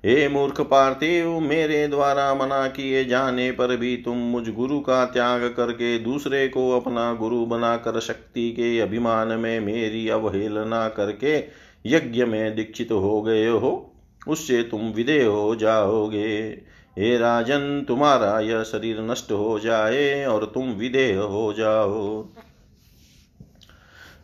हे 0.04 0.28
मूर्ख 0.28 0.60
पार्थिव, 0.60 1.40
मेरे 1.40 1.88
द्वारा 1.88 2.34
मना 2.34 2.66
किए 2.66 3.04
जाने 3.04 3.50
पर 3.50 3.76
भी 3.76 3.96
तुम 3.96 4.16
मुझ 4.16 4.48
गुरु 4.48 4.80
का 4.80 5.04
त्याग 5.04 5.54
करके 5.56 5.98
दूसरे 5.98 6.48
को 6.48 6.70
अपना 6.80 7.12
गुरु 7.14 7.46
बनाकर 7.46 8.00
शक्ति 8.00 8.50
के 8.50 8.80
अभिमान 8.80 9.28
में 9.28 9.60
मेरी 9.60 10.08
अवहेलना 10.08 10.88
करके 10.88 11.44
यज्ञ 11.86 12.24
में 12.24 12.56
दीक्षित 12.56 12.92
हो 12.92 13.22
गए 13.22 13.46
हो। 13.48 13.92
उससे 14.28 14.62
तुम 14.62 14.80
विदे 14.80 15.24
हो 15.24 15.56
जाओगे। 15.56 16.62
हे 16.98 17.18
राजन, 17.18 17.84
तुम्हारा 17.88 18.40
यह 18.40 18.62
शरीर 18.62 19.00
नष्ट 19.00 19.32
हो 19.32 19.58
जाए 19.58 20.24
और 20.24 20.44
तुम 20.54 20.68
विदेह 20.68 21.20
हो 21.20 21.52
जाओ। 21.52 22.28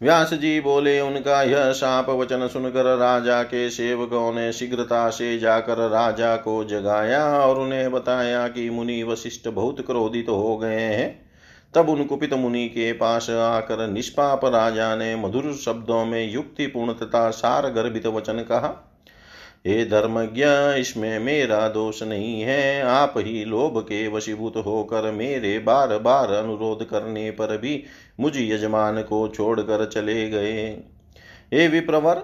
व्यास 0.02 0.34
जी 0.34 0.60
बोले, 0.60 1.00
उनका 1.00 1.42
यह 1.42 1.72
साप 1.72 2.10
वचन 2.10 2.48
सुनकर 2.48 2.96
राजा 2.96 3.42
के 3.42 3.70
सेवकों 3.70 4.32
ने 4.32 4.52
शीघ्रता 4.52 5.10
से 5.10 5.38
जाकर 5.38 5.88
राजा 5.88 6.36
को 6.36 6.64
जगाया 6.64 7.24
और 7.38 7.58
उन्हें 7.58 7.92
बताया 7.92 8.48
कि 8.48 8.70
मुनि 8.70 9.02
वशिष्ठ 9.02 9.48
बहुत 9.48 9.86
क्रोधित 9.86 10.26
तो 10.26 10.34
हो 10.34 10.56
गए 10.56 10.80
हैं। 10.80 11.32
तब 11.74 11.88
उन 11.88 12.04
कुपित 12.04 12.34
मुनि 12.34 12.68
के 12.68 12.92
पास 12.92 13.30
आकर 13.30 13.86
निष्पाप 13.88 14.44
राजा 14.44 14.96
ने 14.96 15.16
मधुर 15.16 15.52
शब्दों 15.52 16.04
में 16.04 16.32
युक्तिपूर्ण 16.32 16.92
तथा 16.92 17.30
सार 17.30 17.70
गर्भित 17.70 18.06
वचन 18.06 18.38
कहा 18.38 18.91
हे 19.66 19.84
धर्मज्ञ, 19.84 20.44
इसमें 20.80 21.18
मेरा 21.18 21.68
दोष 21.68 22.02
नहीं 22.02 22.42
है। 22.42 22.82
आप 22.82 23.14
ही 23.16 23.44
लोभ 23.44 23.78
के 23.80 24.08
वशीभूत 24.08 24.56
होकर 24.56 25.10
मेरे 25.12 25.58
बार 25.58 25.98
बार 25.98 26.32
अनुरोध 26.32 26.88
करने 26.88 27.30
पर 27.30 27.56
भी 27.58 27.82
मुझ 28.20 28.32
यजमान 28.36 29.02
को 29.02 29.28
छोड़कर 29.28 29.86
चले 29.86 30.30
गए। 30.30 30.68
हे 31.54 31.68
विप्रवर, 31.68 32.22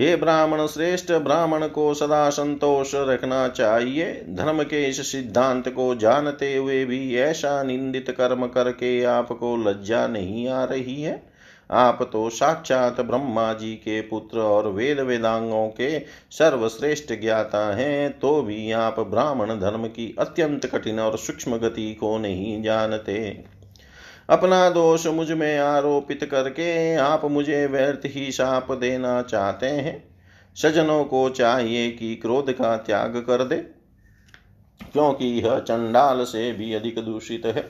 हे 0.00 0.16
ब्राह्मण 0.16 0.66
श्रेष्ठ, 0.66 1.12
ब्राह्मण 1.12 1.66
को 1.68 1.94
सदा 1.94 2.30
संतोष 2.30 2.92
रखना 2.94 3.48
चाहिए। 3.48 4.12
धर्म 4.28 4.62
के 4.62 4.84
इस 4.84 5.12
सिद्धांत 5.12 5.68
को 5.68 5.94
जानते 5.94 6.56
हुए 6.56 6.84
भी 6.84 7.16
ऐसा 7.16 7.62
निंदित 7.62 8.10
कर्म 8.10 8.46
करके 8.46 9.02
आपको 9.04 9.56
लज्जा 9.56 10.06
नहीं 10.06 10.48
आ 10.48 10.64
रही 10.64 11.02
है। 11.02 11.27
आप 11.70 11.98
तो 12.12 12.28
साक्षात 12.30 13.00
ब्रह्मा 13.00 13.52
जी 13.52 13.74
के 13.74 14.00
पुत्र 14.00 14.38
और 14.38 14.68
वेद 14.68 15.00
वेदांगों 15.00 15.66
के 15.70 15.98
सर्वश्रेष्ठ 16.30 17.12
ज्ञाता 17.12 17.64
हैं 17.76 18.18
तो 18.18 18.40
भी 18.42 18.70
आप 18.72 19.00
ब्राह्मण 19.00 19.54
धर्म 19.60 19.86
की 19.86 20.14
अत्यंत 20.18 20.66
कठिन 20.66 21.00
और 21.00 21.18
सूक्ष्म 21.18 21.56
गति 21.58 21.92
को 21.94 22.16
नहीं 22.18 22.62
जानते। 22.62 23.18
अपना 24.30 24.68
दोष 24.70 25.06
मुझमें 25.06 25.58
आरोपित 25.58 26.24
करके 26.24 26.94
आप 26.96 27.24
मुझे 27.24 27.66
व्यर्थ 27.66 28.06
ही 28.06 28.30
साप 28.32 28.72
देना 28.72 29.20
चाहते 29.22 29.66
हैं। 29.66 30.02
सजनों 30.56 31.04
को 31.04 31.28
चाहिए 31.30 31.90
कि 31.90 32.14
क्रोध 32.16 32.52
का 32.52 32.76
त्याग 32.76 33.16
कर 33.26 33.44
दे, 33.44 33.56
क्योंकि 34.92 35.26
यह 35.38 35.58
चंडाल 35.58 36.24
से 36.24 36.50
भी 36.52 36.72
अधिक 36.74 36.98
दूषित 36.98 37.46
है। 37.46 37.62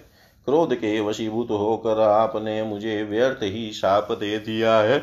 क्रोध 0.48 0.74
के 0.74 1.00
वशीभूत 1.00 1.50
होकर 1.50 2.00
आपने 2.00 2.62
मुझे 2.62 3.02
व्यर्थ 3.02 3.38
ही 3.42 3.72
शाप 3.72 4.12
दे 4.12 4.38
दिया 4.38 4.78
है। 4.78 4.98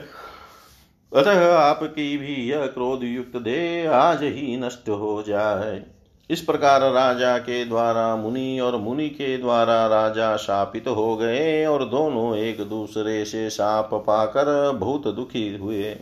अतः 1.15 1.57
आपकी 1.57 2.17
भी 2.17 2.49
यह 2.51 2.65
क्रोध 2.65 3.03
युक्त 3.03 3.37
दे 3.37 3.85
आज 3.85 4.23
ही 4.23 4.57
नष्ट 4.57 4.89
हो 4.89 5.23
जाए। 5.27 5.83
इस 6.29 6.41
प्रकार 6.41 6.81
राजा 6.81 7.37
के 7.37 7.65
द्वारा, 7.65 8.15
मुनि 8.15 8.59
और 8.59 8.77
मुनि 8.77 9.09
के 9.09 9.37
द्वारा 9.37 9.87
राजा 9.87 10.37
शापित 10.37 10.87
हो 10.87 11.17
गए 11.17 11.65
और 11.65 11.85
दोनों 11.85 12.35
एक 12.35 12.61
दूसरे 12.61 13.25
से 13.25 13.49
शाप 13.49 13.89
पाकर 13.93 14.71
बहुत 14.71 15.07
दुखी 15.07 15.57
हुए। 15.57 15.97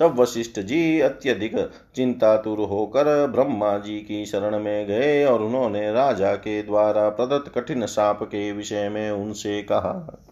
तब 0.00 0.20
वशिष्ठ 0.20 0.60
जी 0.60 1.00
अत्यधिक 1.00 1.70
चिंतातुर 1.94 2.58
होकर 2.58 3.26
ब्रह्मा 3.26 3.78
जी 3.78 3.98
की 3.98 4.26
शरण 4.26 4.58
में 4.58 4.86
गए 4.86 5.24
और 5.24 5.42
उन्होंने 5.42 5.92
राजा 5.92 6.34
के 6.34 6.62
द्वारा 6.62 7.08
प्रदत्त 7.08 7.52
कठिन 7.58 7.86
साप 7.86 8.22
के 8.22 8.52
विषय 8.52 8.88
में 8.88 9.10
उनसे 9.10 9.62
कहा। 9.62 10.24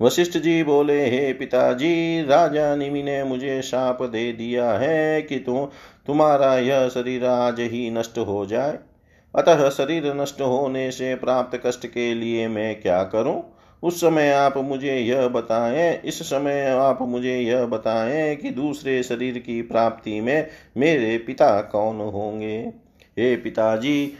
वशिष्ठ 0.00 0.38
जी 0.38 0.62
बोले, 0.62 1.10
हे 1.10 1.32
पिताजी 1.32 2.22
राजा 2.22 2.76
निमि 2.76 3.02
ने 3.02 3.24
मुझे 3.24 3.62
शाप 3.62 4.02
दे 4.02 4.32
दिया 4.32 4.72
है 4.72 5.22
कि 5.22 5.38
तुम 5.38 5.66
तुम्हारा 6.06 6.58
यह 6.58 6.88
शरीर 6.88 7.24
आज 7.24 7.60
ही 7.60 7.90
नष्ट 7.90 8.18
हो 8.18 8.46
जाए। 8.46 8.78
अतः 9.34 9.70
शरीर 9.70 10.14
नष्ट 10.14 10.40
होने 10.40 10.90
से 10.90 11.14
प्राप्त 11.14 11.62
कष्ट 11.66 11.86
के 11.86 12.14
लिए 12.14 12.48
मैं 12.48 12.80
क्या 12.80 13.04
करूँ? 13.04 13.51
उस 13.82 14.00
समय 14.00 14.30
आप 14.30 14.56
मुझे 14.56 14.98
यह 14.98 15.28
बताएँ, 15.28 16.02
इस 16.04 16.22
समय 16.22 16.66
आप 16.66 16.98
मुझे 17.02 17.40
यह 17.40 17.66
बताएँ 17.66 18.36
कि 18.36 18.50
दूसरे 18.50 19.02
शरीर 19.02 19.38
की 19.38 19.62
प्राप्ति 19.62 20.20
में 20.20 20.48
मेरे 20.76 21.18
पिता 21.18 21.62
कौन 21.62 21.96
होंगे? 21.96 22.72
हे 23.18 23.36
पिताजी, 23.36 24.12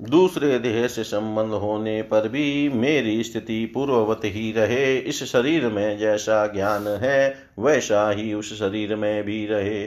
दूसरे 0.00 0.58
देह 0.58 0.86
से 0.86 1.04
संबंध 1.04 1.52
होने 1.52 2.02
पर 2.02 2.28
भी 2.28 2.68
मेरी 2.68 3.24
स्थिति 3.24 3.66
पूर्ववत 3.66 4.20
ही 4.24 4.52
रहे। 4.52 4.98
इस 4.98 5.24
शरीर 5.24 5.66
में 5.66 5.98
जैसा 5.98 6.46
ज्ञान 6.46 6.88
है, 6.88 7.34
वैसा 7.58 8.10
ही 8.10 8.34
उस 8.34 8.58
शरीर 8.58 8.96
में 8.96 9.24
भी 9.24 9.46
रहे। 9.46 9.84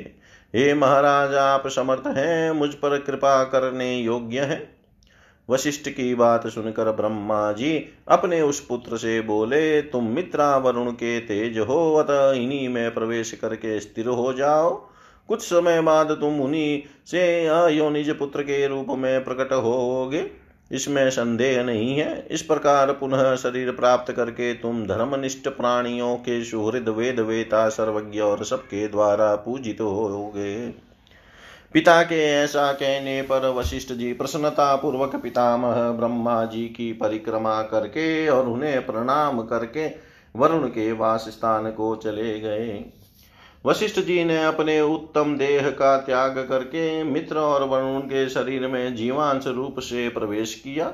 हे 0.55 0.73
महाराज, 0.73 1.33
आप 1.33 1.67
समर्थ 1.67 2.17
हैं, 2.17 2.51
मुझ 2.51 2.73
पर 2.73 2.99
कृपा 2.99 3.43
करने 3.43 3.97
योग्य 3.97 4.39
हैं। 4.39 4.76
वशिष्ठ 5.49 5.89
की 5.89 6.15
बात 6.15 6.47
सुनकर 6.47 6.91
ब्रह्मा 6.91 7.51
जी 7.51 7.85
अपने 8.07 8.41
उस 8.41 8.59
पुत्र 8.65 8.97
से 8.97 9.21
बोले, 9.21 9.81
तुम 9.81 10.03
मित्रा 10.03 10.57
वरुण 10.57 10.91
के 10.91 11.19
तेज 11.19 11.59
हो, 11.59 11.95
अतः 11.95 12.31
इन्हीं 12.31 12.69
में 12.69 12.93
प्रवेश 12.93 13.31
करके 13.31 13.79
स्थिर 13.79 14.07
हो 14.07 14.33
जाओ। 14.33 14.89
कुछ 15.27 15.41
समय 15.41 15.81
बाद 15.81 16.11
तुम 16.11 16.41
उन्हीं 16.41 16.81
से 17.05 17.47
अयोनिज 17.47 18.09
पुत्र 18.09 18.43
के 18.43 18.67
रूप 18.67 18.87
में 18.89 19.23
प्रकट 19.23 19.53
होगे। 19.53 20.47
इसमें 20.71 21.09
संदेह 21.09 21.63
नहीं 21.63 21.97
है। 21.99 22.27
इस 22.31 22.41
प्रकार 22.41 22.91
पुनः 22.91 23.35
शरीर 23.35 23.71
प्राप्त 23.71 24.13
करके 24.13 24.53
तुम 24.53 24.85
धर्मनिष्ठ 24.85 25.47
प्राणियों 25.47 26.15
के 26.15 26.43
सुहृद 26.45 26.89
वेद 26.89 27.19
वेता 27.19 27.69
सर्वज्ञ 27.69 28.19
और 28.19 28.45
सबके 28.45 28.87
द्वारा 28.87 29.35
पूजित 29.35 29.81
होगे। 29.81 30.86
पिता 31.73 32.01
के 32.03 32.21
ऐसा 32.33 32.71
कहने 32.71 33.21
पर 33.21 33.47
वशिष्ठ 33.49 33.91
जी 33.93 34.13
प्रसन्नता 34.13 34.75
पूर्वक 34.75 35.15
पितामह 35.15 35.91
ब्रह्मा 35.91 36.45
जी 36.45 36.63
की 36.67 36.91
परिक्रमा 36.93 37.61
करके 37.61 38.27
और 38.29 38.47
उन्हें 38.47 38.85
प्रणाम 38.85 39.41
करके 39.41 39.87
वरुण 40.35 40.67
के 40.67 40.91
वास 40.91 41.25
स्थान 41.29 41.69
को 41.71 41.95
चले 41.95 42.39
गए। 42.39 42.85
वशिष्ठ 43.65 43.99
जी 43.99 44.23
ने 44.23 44.43
अपने 44.43 44.81
उत्तम 44.81 45.37
देह 45.37 45.69
का 45.69 45.97
त्याग 45.97 46.37
करके 46.49 47.03
मित्र 47.03 47.37
और 47.37 47.63
वरुण 47.63 47.99
के 47.99 48.29
शरीर 48.29 48.67
में 48.67 48.95
जीवांश 48.95 49.47
रूप 49.47 49.79
से 49.79 50.09
प्रवेश 50.09 50.55
किया। 50.55 50.93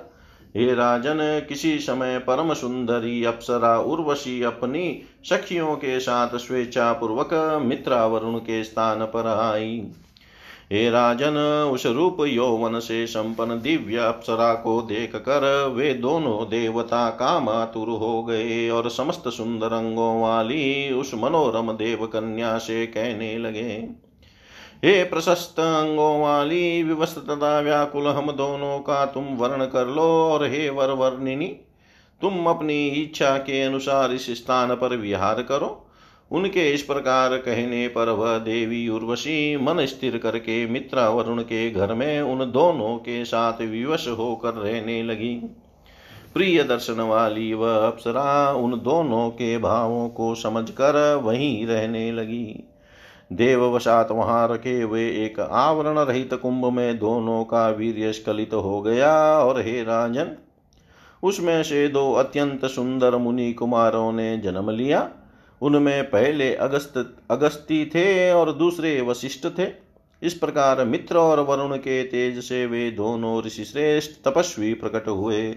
हे 0.57 0.73
राजन, 0.73 1.45
किसी 1.49 1.77
समय 1.79 2.19
परम 2.19 2.53
सुंदरी, 2.53 3.23
अप्सरा, 3.23 3.77
उर्वशी 3.79 4.41
अपनी 4.43 5.01
सखियों 5.23 5.75
के 5.75 5.99
साथ 5.99 6.37
स्वेच्छा 6.37 6.93
पूर्वक 6.93 7.61
मित्रा 7.65 8.05
वरुण 8.05 8.37
के 8.37 8.63
स्थान 8.63 9.05
पर 9.05 9.27
आई। 9.27 9.91
हे 10.73 10.89
राजन, 10.89 11.35
उस 11.73 11.85
रूप 11.85 12.17
यौवन 12.27 12.79
से 12.79 13.05
संपन्न 13.07 13.59
दिव्य 13.61 13.97
अप्सरा 13.97 14.53
को 14.53 14.81
देख 14.81 15.15
कर 15.17 15.43
वे 15.75 15.93
दोनों 15.95 16.45
देवता 16.49 17.09
कामातुर 17.09 17.89
हो 17.89 18.23
गए 18.23 18.69
और 18.69 18.89
समस्त 18.89 19.27
सुंदर 19.27 19.73
अंगों 19.73 20.21
वाली 20.21 20.91
उस 20.91 21.13
मनोरम 21.15 21.71
देव 21.73 22.05
कन्या 22.07 22.57
से 22.59 22.85
कहने 22.87 23.37
लगे, 23.37 23.77
हे 24.83 25.03
प्रशस्त 25.03 25.59
अंगों 25.59 26.19
वाली 26.21 26.83
विवस्त 26.83 27.19
तथा 27.19 27.59
व्याकुल, 27.59 28.07
हम 28.07 28.31
दोनों 28.33 28.79
का 28.79 29.05
तुम 29.05 29.25
वर्ण 29.37 29.65
कर 29.65 29.87
लो 29.87 30.09
और 30.23 30.45
हे 30.45 30.69
वर 30.69 30.91
वर्णिनी 30.95 31.47
तुम 32.21 32.45
अपनी 32.47 32.85
इच्छा 32.87 33.37
के 33.37 33.61
अनुसार 33.61 34.13
इस 34.13 34.29
स्थान 34.37 34.75
पर 34.75 34.95
विहार 34.97 35.41
करो। 35.43 35.82
उनके 36.31 36.69
इस 36.71 36.81
प्रकार 36.81 37.37
कहने 37.37 37.87
पर 37.87 38.09
वह 38.09 38.37
देवी 38.37 38.87
उर्वशी 38.89 39.57
मन 39.57 39.85
स्थिर 39.85 40.17
करके 40.17 40.65
मित्रा 40.67 41.07
वरुण 41.09 41.41
के 41.41 41.69
घर 41.71 41.93
में 41.93 42.21
उन 42.21 42.51
दोनों 42.51 42.95
के 42.97 43.23
साथ 43.25 43.61
विवश 43.61 44.07
होकर 44.09 44.53
रहने 44.53 45.01
लगी। 45.03 45.33
प्रिय 46.33 46.63
दर्शन 46.63 47.01
वाली 47.01 47.53
वह 47.53 47.75
अप्सरा 47.77 48.51
उन 48.51 48.71
दोनों 48.79 49.29
के 49.29 49.57
भावों 49.57 50.07
को 50.09 50.33
समझकर 50.35 51.21
वहीं 51.23 51.65
रहने 51.67 52.11
लगी। 52.11 52.63
देववशात 53.33 54.11
वहाँ 54.11 54.47
रखे 54.47 54.81
हुए 54.81 55.07
एक 55.25 55.39
आवरण 55.39 55.97
रहित 55.99 56.33
कुंभ 56.33 56.65
में 56.65 56.97
दोनों 56.99 57.43
का 57.43 57.67
वीर्य 57.69 58.13
स्खलित 58.13 58.53
हो 58.53 58.81
गया 58.81 59.13
और 59.39 59.59
हे 59.61 59.81
राजन, 59.83 60.35
उसमें 61.23 61.61
से 61.63 61.87
दो 61.87 62.11
अत्यंत 62.13 62.65
सुंदर 62.65 63.17
मुनि 63.17 63.51
कुमारों 63.53 64.11
ने 64.11 64.37
जन्म 64.37 64.69
लिया। 64.69 65.09
उनमें 65.63 66.03
पहले 66.03 66.53
अगस्त, 66.55 66.97
अगस्ती 67.31 67.85
थे 67.85 68.31
और 68.31 68.51
दूसरे 68.51 68.99
वशिष्ठ 69.01 69.47
थे। 69.59 69.67
इस 70.21 70.33
प्रकार 70.33 70.83
मित्र 70.85 71.17
और 71.17 71.39
वरुण 71.39 71.77
के 71.77 72.03
तेज 72.03 72.43
से 72.43 72.65
वे 72.65 72.89
दोनों 72.91 73.41
ऋषि 73.43 73.65
श्रेष्ठ 73.65 74.11
तपस्वी 74.27 74.73
प्रकट 74.73 75.07
हुए। 75.07 75.55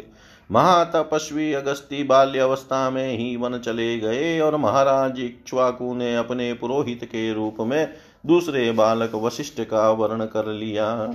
महातपस्वी 0.50 1.52
अगस्ती 1.52 2.02
बाल्य 2.04 2.38
अवस्था 2.38 2.90
में 2.90 3.16
ही 3.18 3.36
वन 3.36 3.58
चले 3.58 3.98
गए 3.98 4.38
और 4.40 4.56
महाराज 4.56 5.20
इक्ष्वाकु 5.20 5.94
ने 5.94 6.14
अपने 6.16 6.52
पुरोहित 6.52 7.04
के 7.04 7.32
रूप 7.32 7.56
में 7.60 7.94
दूसरे 8.26 8.70
बालक 8.72 9.14
वशिष्ठ 9.14 9.60
का 9.60 9.90
वर्ण 9.90 10.24
कर 10.26 10.46
लिया। 10.46 11.14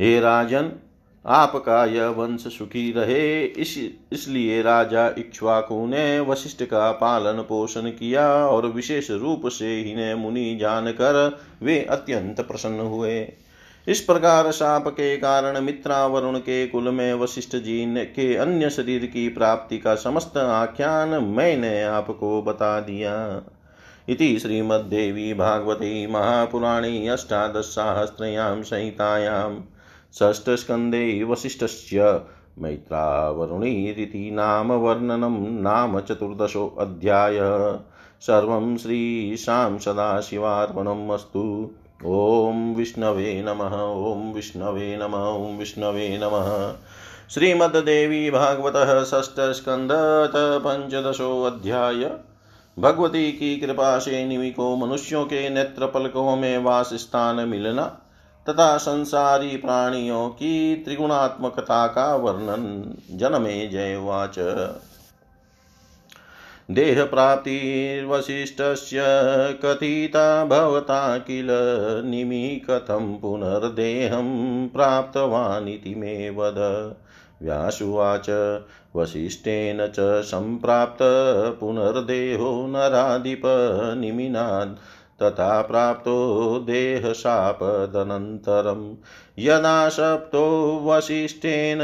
हे 0.00 0.18
राजन 0.20 0.72
आपका 1.26 1.84
यह 1.84 2.06
वंश 2.06 2.40
सुखी 2.40 2.92
रहे। 2.92 3.44
इस, 3.44 3.90
इसलिए 4.12 4.62
राजा 4.62 5.08
इक्ष्वाकु 5.08 5.86
ने 5.86 6.20
वशिष्ठ 6.20 6.62
का 6.62 6.92
पालन 6.92 7.42
पोषण 7.42 7.82
किया 7.82 8.28
और 8.28 8.66
विशेष 8.66 9.10
रूप 9.10 9.42
से 9.46 9.82
इन्हें 9.82 10.14
मुनि 10.14 10.58
जानकर 10.60 11.38
वे 11.62 11.82
अत्यंत 11.84 12.40
प्रसन्न 12.40 12.80
हुए। 12.80 13.32
इस 13.88 14.00
प्रकार 14.00 14.52
शाप 14.52 14.88
के 14.88 15.16
कारण 15.16 15.60
मित्रा 15.60 16.06
वरुण 16.06 16.38
के 16.38 16.66
कुल 16.66 16.88
में 16.88 17.14
वशिष्ठ 17.14 17.56
जी 17.56 17.86
ने, 17.86 18.04
के 18.04 18.36
अन्य 18.36 18.70
शरीर 18.70 19.06
की 19.06 19.28
प्राप्ति 19.28 19.78
का 19.78 19.94
समस्त 19.94 20.36
आख्यान 20.36 21.08
मैंने 21.08 21.82
आपको 21.82 22.42
बता 22.42 22.80
दिया। 22.80 23.42
इति 24.08 24.38
श्रीमद्देवी 24.38 25.34
भागवती 25.34 26.06
महापुराणी 26.06 27.08
अष्टादशसाहस्रयां 27.08 28.62
संहितायाम् 28.62 29.60
षष्ठस्कन्धे 30.18 31.24
वसिष्ठस्य 31.24 32.22
मैत्रावरुणीरिति 32.58 34.30
नाम 34.30 34.72
वर्णनं 34.72 35.62
नाम 35.62 36.00
चतुर्दशोऽध्याय 36.00 37.38
सर्वं 38.20 38.76
श्रीशां 38.76 39.78
सदाशिवार्पणम् 39.78 41.10
अस्तु। 41.10 41.70
ॐ 42.06 42.74
विष्णवे 42.74 43.42
नमः, 43.42 43.82
ॐ 43.82 44.32
विष्णवे 44.32 44.96
नमः, 44.96 45.24
ॐ 45.24 45.58
विष्णवे 45.58 46.18
नमः। 46.22 46.74
श्रीमद्देवी 47.30 48.30
भागवतः 48.30 49.04
षष्ठस्कन्धत 49.04 50.32
पञ्चदशोऽध्याय 50.36 52.10
भगवती 52.78 53.32
की 53.32 53.56
कृपा 53.56 53.98
से 53.98 54.24
निमि 54.24 54.54
मनुष्यों 54.60 55.24
के 55.24 55.50
नेत्र 55.50 55.86
पलकों 55.86 56.36
में 56.36 56.58
वास 56.58 56.90
स्थान 56.94 57.48
मिलना। 57.48 58.00
तथा 58.48 58.76
संसारी 58.76 59.56
प्राणियों 59.56 60.28
की 60.28 60.76
त्रिगुणात्मकता 60.76 61.86
का 61.86 62.16
वर्णन। 62.16 62.94
जनमे 63.10 63.66
जयवाच। 63.66 64.68
देहप्राप्तिर्वसिष्ठस्य 66.70 69.02
कथिता 69.64 70.44
भवता 70.44 71.18
किल 71.18 71.46
निमि 72.04 72.66
कथं 72.70 73.18
पुनर्देहं 73.18 74.68
प्राप्तवानिति 74.68 75.94
मे 75.94 76.30
वद। 76.30 76.94
व्यासुवाच, 77.42 78.60
वसिष्ठेन 78.96 79.86
च 79.86 80.22
सम्प्राप्त 80.22 80.98
पुनर्देहो 81.60 82.66
नराधिपनिमिनात् 82.66 84.78
तथा 85.22 85.62
प्राप्तो 85.62 86.58
देहशापदनन्तरं। 86.58 88.96
यदा 89.38 89.88
सप्तो 89.88 90.80
वसिष्ठेन 90.84 91.78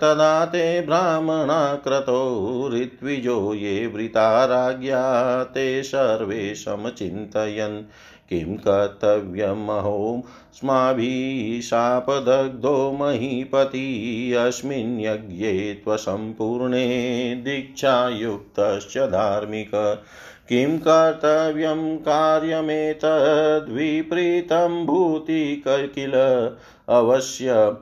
तदा 0.00 0.44
ते 0.44 0.80
ब्राह्मणा 0.80 1.74
ऋत्विजो 2.74 3.54
ये 3.54 3.86
वृता 3.86 4.44
राज्ञा 4.44 5.44
ते 5.44 5.82
सर्वे 5.82 6.54
समचिन्तयन् 6.54 7.82
किं 8.28 8.56
कर्तव्यमहो 8.56 10.22
स्माभिः 10.54 11.60
शापदग्धो 11.60 12.96
महीपति, 13.00 14.34
अस्मिन् 14.38 15.00
यज्ञे 15.00 15.80
त्वसम्पूर्णे 15.84 17.42
दीक्षायुक्तश्च 17.44 18.98
धार्मिक 18.98 20.02
किं 20.48 20.78
कर्तव्यं 20.78 21.96
कार्यमेतद्विपरीतं 21.96 24.86
भूति 24.86 25.62
किल? 25.66 26.50
अवश्य, 26.88 27.76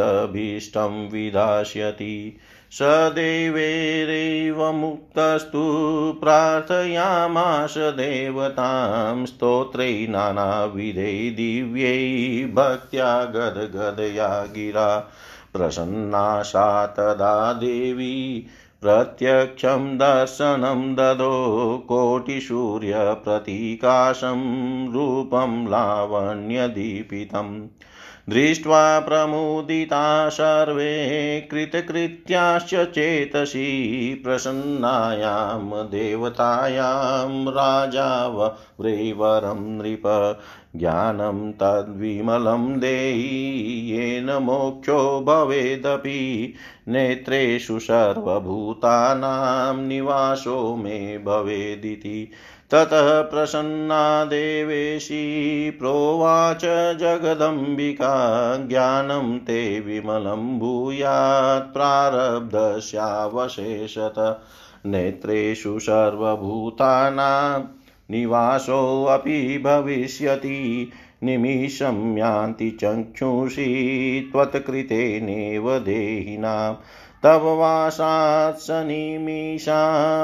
विधास्यति 1.09 2.39
स 2.71 2.79
देवैरेव 3.13 4.73
मुक्तस्तु 4.73 5.63
प्रार्थयामास 6.21 7.75
देवतां 7.79 9.27
स्तोत्रै 9.27 10.07
नानाविधै 10.11 11.31
दिव्यै 11.31 12.45
भक्त्या 12.45 13.25
गदगदया 13.25 14.45
गिरा। 14.45 15.11
प्रसन्ना 15.53 16.43
सा 16.43 16.87
तदा 16.87 17.53
देवी 17.53 18.47
प्रत्यक्षं 18.83 19.99
दर्शनं 19.99 20.95
ददो 20.95 21.79
कोटिसूर्यप्रतीकाशं 21.89 22.83
रूपं 24.93 25.71
लावण्यदीपितम्। 25.71 27.69
दृष्ट्वा 28.31 29.01
प्रमुदिता 29.01 30.29
सर्वे 30.29 30.95
कृतकृत्याश्च 31.51 32.75
चेतसि 32.75 33.69
प्रसन्नायां 34.25 35.85
देवतायां 35.85 37.47
राजा 37.49 38.27
वरं 38.27 39.79
नृप 39.79 40.03
ज्ञानं 40.77 41.53
तद्विमलं 41.53 42.79
देहि 42.79 43.39
येन 43.91 44.31
मोक्षो 44.31 44.99
भवेदपि 45.21 46.55
नेत्रेषु 46.89 47.79
सर्वभूतानां 47.79 49.77
निवासो 49.87 50.77
मे 50.77 51.19
भवेदिति 51.19 52.31
ततः 52.71 53.21
प्रसन्ना 53.21 54.25
देवेशी 54.25 55.71
प्रोवाच 55.71 56.99
जगदम्बिका 56.99 58.57
ज्ञानं 58.57 59.39
ते 59.39 59.81
विमलं 59.81 60.59
भूयात् 60.59 61.73
प्रारब्धस्यावशेषत। 61.73 64.43
नेत्रेषु 64.87 65.79
सर्वभूतानां 65.79 67.63
निवासोऽपि 68.11 69.63
भविष्यति। 69.65 70.91
निमिषं 71.25 72.19
यान्ति 72.19 72.71
चक्षुषी 72.71 74.31
त्वत्कृतेनेव 74.33 75.79
देहिनाम् 75.79 76.77
तव 77.25 77.45
वासात् 77.59 78.59
सनिमिषा 78.63 79.79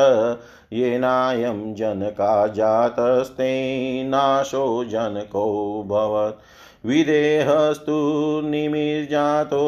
येनायं 0.73 1.75
जनका 1.75 2.47
जातस्तेनाशो 2.47 4.83
जनको 4.83 5.83
भवत्। 5.87 6.39
विदेहस्तु 6.85 8.41
निमिर्जातो 8.45 9.63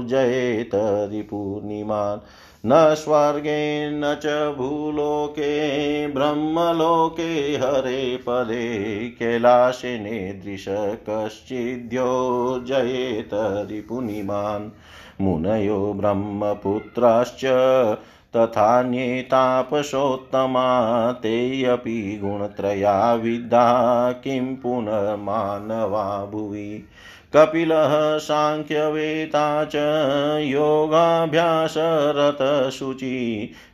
जयेत 0.09 0.71
रिपूर्णिमान् 1.11 2.19
न 2.65 2.95
स्वर्गे 2.95 3.91
न 3.91 4.19
च 4.25 4.55
भूलोके, 4.57 6.07
ब्रह्मलोके 6.07 7.57
हरे 7.57 8.17
पदे 8.17 9.09
कैलाशे 9.09 9.99
नेदृश 9.99 10.65
कश्चिद्यो 11.09 12.63
जयेत 12.67 13.29
रिपुनिमान्। 13.69 14.69
मुनयो 15.21 15.93
ब्रह्मपुत्राश्च 15.93 17.41
तथान्येतापसोत्तमा 18.35 21.11
तेऽपि 21.11 22.19
गुणत्रया 22.23 23.13
विद्धा 23.13 24.11
किं 24.11 24.55
पुनर्मानवा 24.55 26.25
भुवि। 26.25 26.83
कपिलः 27.35 28.17
साङ्ख्यवेता 28.17 29.65
च 29.65 29.75
योगाभ्यासरतशुचि 30.43 33.17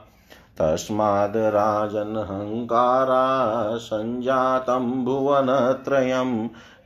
तस्माद् 0.60 1.36
राजन्हङ्कारा 1.56 3.24
सञ्जातं 3.78 4.86
भुवनत्रयं 5.06 6.32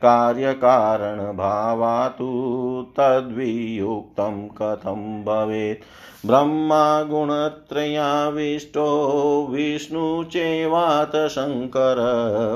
कार्यकारणभावा 0.01 2.07
तु 2.07 2.85
तद्वियुक्तं 2.97 4.47
कथं 4.47 5.23
भवेत्? 5.23 5.83
ब्रह्मा 6.25 7.03
गुणत्रयाविष्टो 7.03 9.47
विष्णु 9.51 10.23
चैवात 10.23 11.27
शङ्कर 11.27 11.95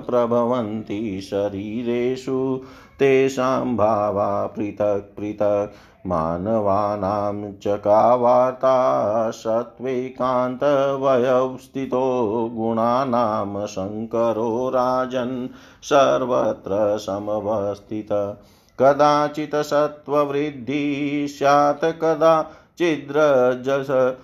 प्रभवन्ति 0.10 1.22
शरीरेषु। 1.22 2.62
तेषां 3.00 3.78
भावा 3.78 4.48
पृथक् 4.48 5.18
पृथक् 5.18 5.74
मानवानां 6.08 7.54
च 7.54 7.64
का 7.68 8.16
वार्ता 8.16 9.32
सत्त्वैकान्तवयौ 9.32 11.58
स्थितो 11.58 12.52
गुणानां 12.54 13.66
शङ्करो 13.66 14.70
राजन् 14.70 15.48
सर्वत्र 15.84 16.98
समवस्थित। 16.98 18.38
कदाचित् 18.80 19.56
सत्त्ववृद्धिः 19.56 21.28
स्यात् 21.28 22.02
कदा 22.02 22.52
छिद्रजस 22.78 24.18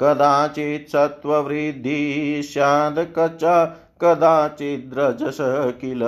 कदाचित् 0.00 0.90
सत्त्ववृद्धिः 0.90 2.42
स्याद् 2.42 3.18
कचा 3.18 3.76
कदाचिद्रजस 4.04 5.38
किल 5.80 6.00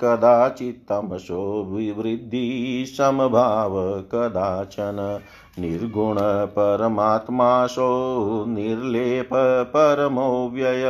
कदाचित् 0.00 0.88
तमसो 0.88 1.64
विवृद्धिः 1.64 2.94
समभाव, 2.94 4.00
कदाचन 4.00 5.20
निर्गुण 5.58 6.46
परमात्मासो 6.46 8.44
निर्लेप 8.48 9.28
परमो 9.68 10.50
व्यय, 10.54 10.84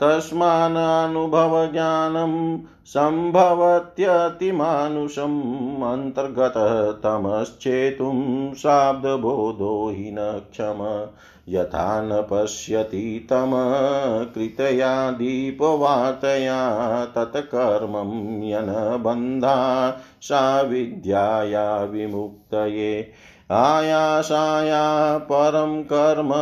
तस्माननुभवज्ञानं 0.03 2.59
सम्भवत्यतिमानुषम् 2.85 5.83
अन्तर्गतः 5.83 6.91
तमश्चेतुं 6.91 8.53
शाब्दबोधो 8.53 9.89
हि 9.89 10.11
न 10.11 10.41
क्षम 10.51 11.07
यथा 11.49 12.01
न 12.01 12.27
पश्यति 12.31 13.27
तमकृतया 13.29 15.11
दीपवातया 15.11 17.05
तत्कर्मं 17.05 18.43
यनबन्धा 18.43 19.97
सा 20.21 20.61
विद्याया 20.61 21.83
विमुक्तये। 21.83 23.11
आयासाया 23.51 25.17
परं 25.17 25.83
कर्म 25.83 26.33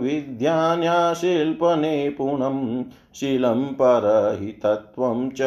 विद्यान्या 0.00 1.14
शिल्पनिपुणं 1.14 2.84
शीलं 3.14 3.64
परहितत्वं 3.64 5.30
च 5.30 5.38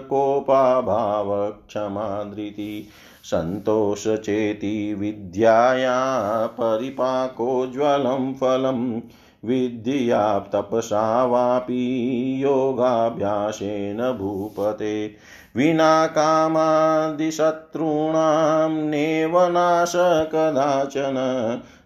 कोपाभावक्षमाधृति 0.00 2.88
सन्तोषचेति 3.24 4.94
विद्याया 4.94 6.46
परिपाकोज्ज्वलं 6.46 8.34
फलं 8.34 9.00
विद्या 9.44 10.38
तपसा 10.38 11.24
वापि 11.24 12.42
योगाभ्यासेन 12.42 14.12
भूपते। 14.12 15.16
विना 15.56 16.06
कामादिशत्रूणां 16.06 18.70
नेव 18.70 19.48
नाश 19.48 19.92
कदाचन 20.32 21.16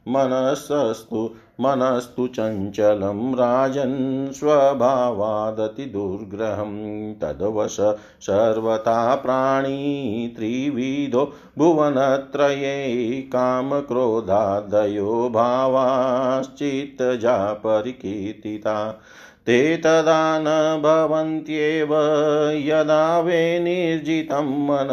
मनसस्तु 0.09 1.31
मनस्तु 1.61 2.27
चञ्चलं 2.27 3.35
राजन् 3.35 4.33
स्वभावादतिदुर्ग्रहं 4.33 6.73
तद्वश 7.15 7.77
सर्वथा 8.27 9.15
प्राणी 9.15 10.35
त्रिविधो 10.37 11.33
भुवनत्रये 11.59 13.21
कामक्रोधादयो 13.35 15.29
भावाश्चित्तजा 15.29 17.53
परिकीर्तिता 17.53 19.03
ते 19.47 19.77
तदा 19.77 20.39
न 20.39 20.83
भवन्त्येव 20.83 21.89
यदा 22.57 23.21
वे 23.21 23.61
निर्जितं 23.61 24.67
मन, 24.67 24.89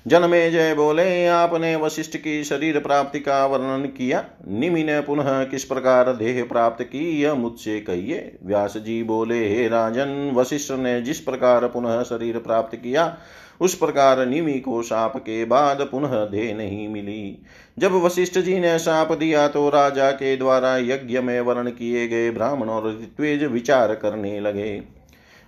जनमे 0.09 0.49
जय 0.51 0.73
बोले, 0.73 1.25
आपने 1.27 1.75
वशिष्ठ 1.75 2.15
की 2.17 2.43
शरीर 2.43 2.79
प्राप्ति 2.79 3.19
का 3.19 3.45
वर्णन 3.45 3.85
किया। 3.87 4.23
निमि 4.47 4.83
ने 4.83 4.99
पुनः 5.01 5.43
किस 5.43 5.63
प्रकार 5.63 6.13
देह 6.13 6.43
प्राप्त 6.43 6.83
की, 6.83 7.21
यह 7.21 7.33
मुझसे 7.33 7.79
कहिए। 7.79 8.37
व्यास 8.45 8.77
जी 8.77 9.03
बोले, 9.03 9.39
हे 9.49 9.67
राजन, 9.67 10.31
वशिष्ठ 10.35 10.71
ने 10.71 11.01
जिस 11.01 11.19
प्रकार 11.19 11.67
पुनः 11.67 12.01
शरीर 12.03 12.37
प्राप्त 12.37 12.75
किया, 12.75 13.17
उस 13.61 13.75
प्रकार 13.75 14.25
निमि 14.25 14.59
को 14.59 14.81
साप 14.81 15.17
के 15.17 15.45
बाद 15.45 15.87
पुनः 15.91 16.25
देह 16.25 16.55
नहीं 16.55 16.87
मिली। 16.89 17.45
जब 17.79 18.03
वशिष्ठ 18.03 18.39
जी 18.39 18.59
ने 18.59 18.77
साप 18.79 19.11
दिया 19.11 19.47
तो 19.47 19.69
राजा 19.69 20.11
के 20.11 20.37
द्वारा 20.37 20.77
यज्ञ 20.77 21.19
में 21.19 21.39
वर्ण 21.41 21.69
किए 21.69 22.07
गए 22.07 22.31
ब्राह्मण 22.31 22.69
और 22.69 22.89
ऋत्वेज 22.91 23.43
विचार 23.43 23.95
करने 23.95 24.39
लगे। 24.39 24.98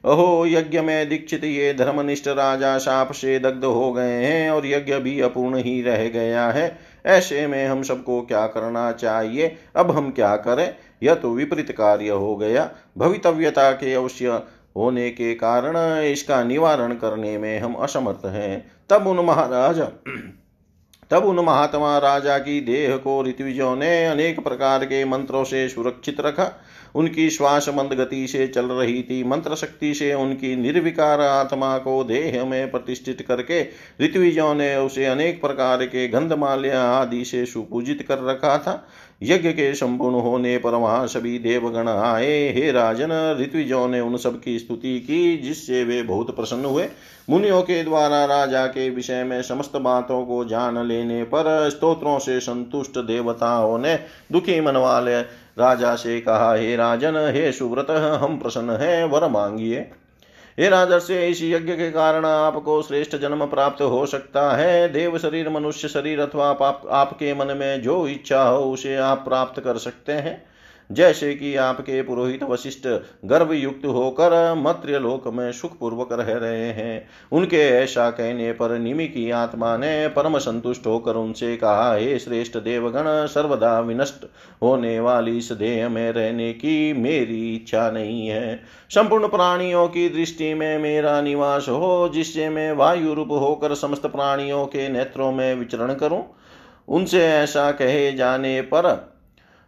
अहो, 0.05 0.45
यज्ञ 0.45 0.81
में 0.81 1.09
दीक्षित 1.09 1.43
ये 1.43 1.73
धर्मनिष्ठ 1.73 2.27
राजा 2.27 2.77
शाप 2.77 3.11
से 3.11 3.39
दग्ध 3.39 3.65
हो 3.65 3.93
गए 3.93 4.25
हैं 4.25 4.51
और 4.51 4.65
यज्ञ 4.65 4.95
भी 4.95 5.21
अपूर्ण 5.21 5.57
ही 5.57 5.81
रह 5.81 6.07
गया 6.07 6.47
है। 6.47 6.79
ऐसे 7.05 7.47
में 7.47 7.67
हम 7.67 7.83
सबको 7.83 8.21
क्या 8.21 8.47
करना 8.47 8.91
चाहिए? 8.91 9.57
अब 9.75 9.91
हम 9.91 10.11
क्या 10.11 10.35
करें? 10.35 10.75
यह 11.03 11.13
तो 11.13 11.33
विपरीत 11.33 11.71
कार्य 11.71 12.09
हो 12.09 12.35
गया। 12.35 12.71
भवितव्यता 12.97 13.71
के 13.71 13.93
अवश्य 13.93 14.41
होने 14.77 15.09
के 15.09 15.33
कारण 15.33 16.01
इसका 16.03 16.43
निवारण 16.43 16.93
करने 16.93 17.37
में 17.37 17.59
हम 17.59 17.73
असमर्थ 17.73 18.25
हैं। 18.25 18.71
तब 18.89 19.07
उन 19.07 19.25
महाराज, 19.25 19.79
तब 21.11 21.25
उन 21.25 21.45
महात्मा 21.45 21.97
राजा 21.97 22.37
की 22.37 22.61
देह 22.61 22.97
को 22.97 23.23
ऋत्विजों 23.23 23.75
ने 23.75 24.05
अनेक 24.05 24.43
प्रकार 24.43 24.85
के 24.85 25.05
मंत्रों 25.05 25.43
से 25.43 25.69
सुरक्षित 25.69 26.21
रखा। 26.21 26.51
उनकी 26.95 27.29
श्वास 27.29 27.69
मंद 27.69 27.93
गति 27.93 28.27
से 28.27 28.47
चल 28.47 28.65
रही 28.65 29.01
थी। 29.01 29.23
मंत्र 29.23 29.55
शक्ति 29.55 29.93
से 29.93 30.13
उनकी 30.13 30.55
निर्विकार 30.55 31.21
आत्मा 31.21 31.77
को 31.77 32.03
देह 32.03 32.45
में 32.45 32.71
प्रतिष्ठित 32.71 33.25
करके 33.27 33.61
ऋत्विजों 34.01 34.53
ने 34.53 34.75
उसे 34.75 35.05
अनेक 35.05 35.41
प्रकार 35.41 35.85
के 35.85 36.07
गंधमाल्या 36.07 36.81
आदि 36.83 37.25
से 37.25 37.45
सुपूजित 37.45 38.05
कर 38.07 38.19
रखा 38.19 38.57
था। 38.57 38.87
यज्ञ 39.23 39.49
के 39.49 39.73
संपूर्ण 39.73 40.15
होने 40.15 40.57
पर 40.57 40.71
वहाँ 40.71 41.07
सभी 41.07 41.39
देवगण 41.39 41.87
आए। 41.87 42.53
हे 42.53 42.71
राजन, 42.71 43.37
ऋत्विजों 43.41 43.87
ने 43.87 43.99
उन 43.99 44.17
सब 44.17 44.41
की 44.41 44.59
स्तुति 44.59 44.99
की, 44.99 45.37
जिससे 45.37 45.83
वे 45.83 46.03
बहुत 46.03 46.35
प्रसन्न 46.35 46.65
हुए। 46.65 46.87
मुनियों 47.29 47.61
के 47.61 47.83
द्वारा 47.83 48.25
राजा 48.25 48.65
के 48.65 48.89
विषय 48.89 49.23
में 49.23 49.41
समस्त 49.41 49.77
बातों 49.77 50.25
को 50.25 50.45
जान 50.45 50.87
लेने 50.87 51.23
पर 51.23 51.69
स्तोत्रों 51.69 52.19
से 52.19 52.39
संतुष्ट 52.39 52.97
देवताओं 52.97 53.77
ने 53.77 53.99
दुखी 54.31 54.61
मन 54.61 54.77
वाले 54.77 55.40
राजा 55.57 55.95
से 55.95 56.21
कहा 56.21 56.53
हे 56.53 56.75
राजन 56.75 57.15
हे 57.15 57.51
सुव्रत 57.51 57.91
हम 58.21 58.37
प्रसन्न 58.37 58.69
हैं 58.69 59.03
वर 59.05 59.27
मांगिए। 59.27 59.79
हे 60.59 60.69
राजर्षि 60.69 61.15
इस 61.27 61.43
यज्ञ 61.43 61.73
के 61.73 61.91
कारण 61.91 62.25
आपको 62.25 62.81
श्रेष्ठ 62.81 63.15
जन्म 63.15 63.45
प्राप्त 63.45 63.81
हो 63.81 64.05
सकता 64.05 64.51
है। 64.51 64.89
देव 64.89 65.17
शरीर 65.17 65.49
मनुष्य 65.49 65.87
शरीर 65.87 66.19
अथवा 66.19 66.49
आप, 66.49 66.81
आपके 66.89 67.33
मन 67.33 67.57
में 67.57 67.81
जो 67.81 68.07
इच्छा 68.07 68.43
हो 68.43 68.71
उसे 68.71 68.95
आप 68.95 69.17
प्राप्त 69.17 69.61
कर 69.61 69.77
सकते 69.77 70.13
हैं। 70.13 70.50
जैसे 70.91 71.33
कि 71.35 71.55
आपके 71.55 72.01
पुरोहित 72.01 72.43
वशिष्ठ 72.43 72.87
गर्भ 73.25 73.51
युक्त 73.51 73.85
होकर 73.85 74.53
मत्र्य 74.57 74.99
लोक 74.99 75.27
में 75.27 75.51
सुखपूर्वक 75.51 76.09
रह 76.11 76.33
रहे 76.33 76.67
हैं। 76.67 77.07
उनके 77.31 77.57
ऐसा 77.57 78.09
कहने 78.09 78.51
पर 78.51 78.77
निमि 78.79 79.07
की 79.07 79.29
आत्मा 79.31 79.77
ने 79.77 80.07
परम 80.07 80.37
संतुष्ट 80.37 80.87
होकर 80.87 81.15
उनसे 81.15 81.55
कहा, 81.57 81.95
हे 81.95 82.19
श्रेष्ठ 82.19 82.57
देवगण, 82.57 83.25
सर्वदा 83.25 83.79
विनष्ट 83.79 84.25
होने 84.63 84.99
वाली 84.99 85.37
इस 85.37 85.51
देह 85.51 85.89
में 85.89 86.11
रहने 86.11 86.53
की 86.53 86.93
मेरी 86.93 87.55
इच्छा 87.55 87.91
नहीं 87.91 88.27
है। 88.27 88.63
संपूर्ण 88.89 89.27
प्राणियों 89.27 89.87
की 89.87 90.09
दृष्टि 90.09 90.53
में 90.53 90.77
मेरा 90.79 91.21
निवास 91.21 91.65
हो, 91.69 92.11
जिससे 92.13 92.49
मैं 92.49 92.71
वायु 92.71 93.13
रूप 93.13 93.31
होकर 93.31 93.75
समस्त 93.75 94.05
प्राणियों 94.05 94.65
के 94.65 94.89
नेत्रों 94.89 95.31
में 95.31 95.55
विचरण 95.55 95.93
करूँ। 95.93 96.23
उनसे 96.87 97.25
ऐसा 97.27 97.71
कहे 97.71 98.11
जाने 98.13 98.61
पर 98.61 99.11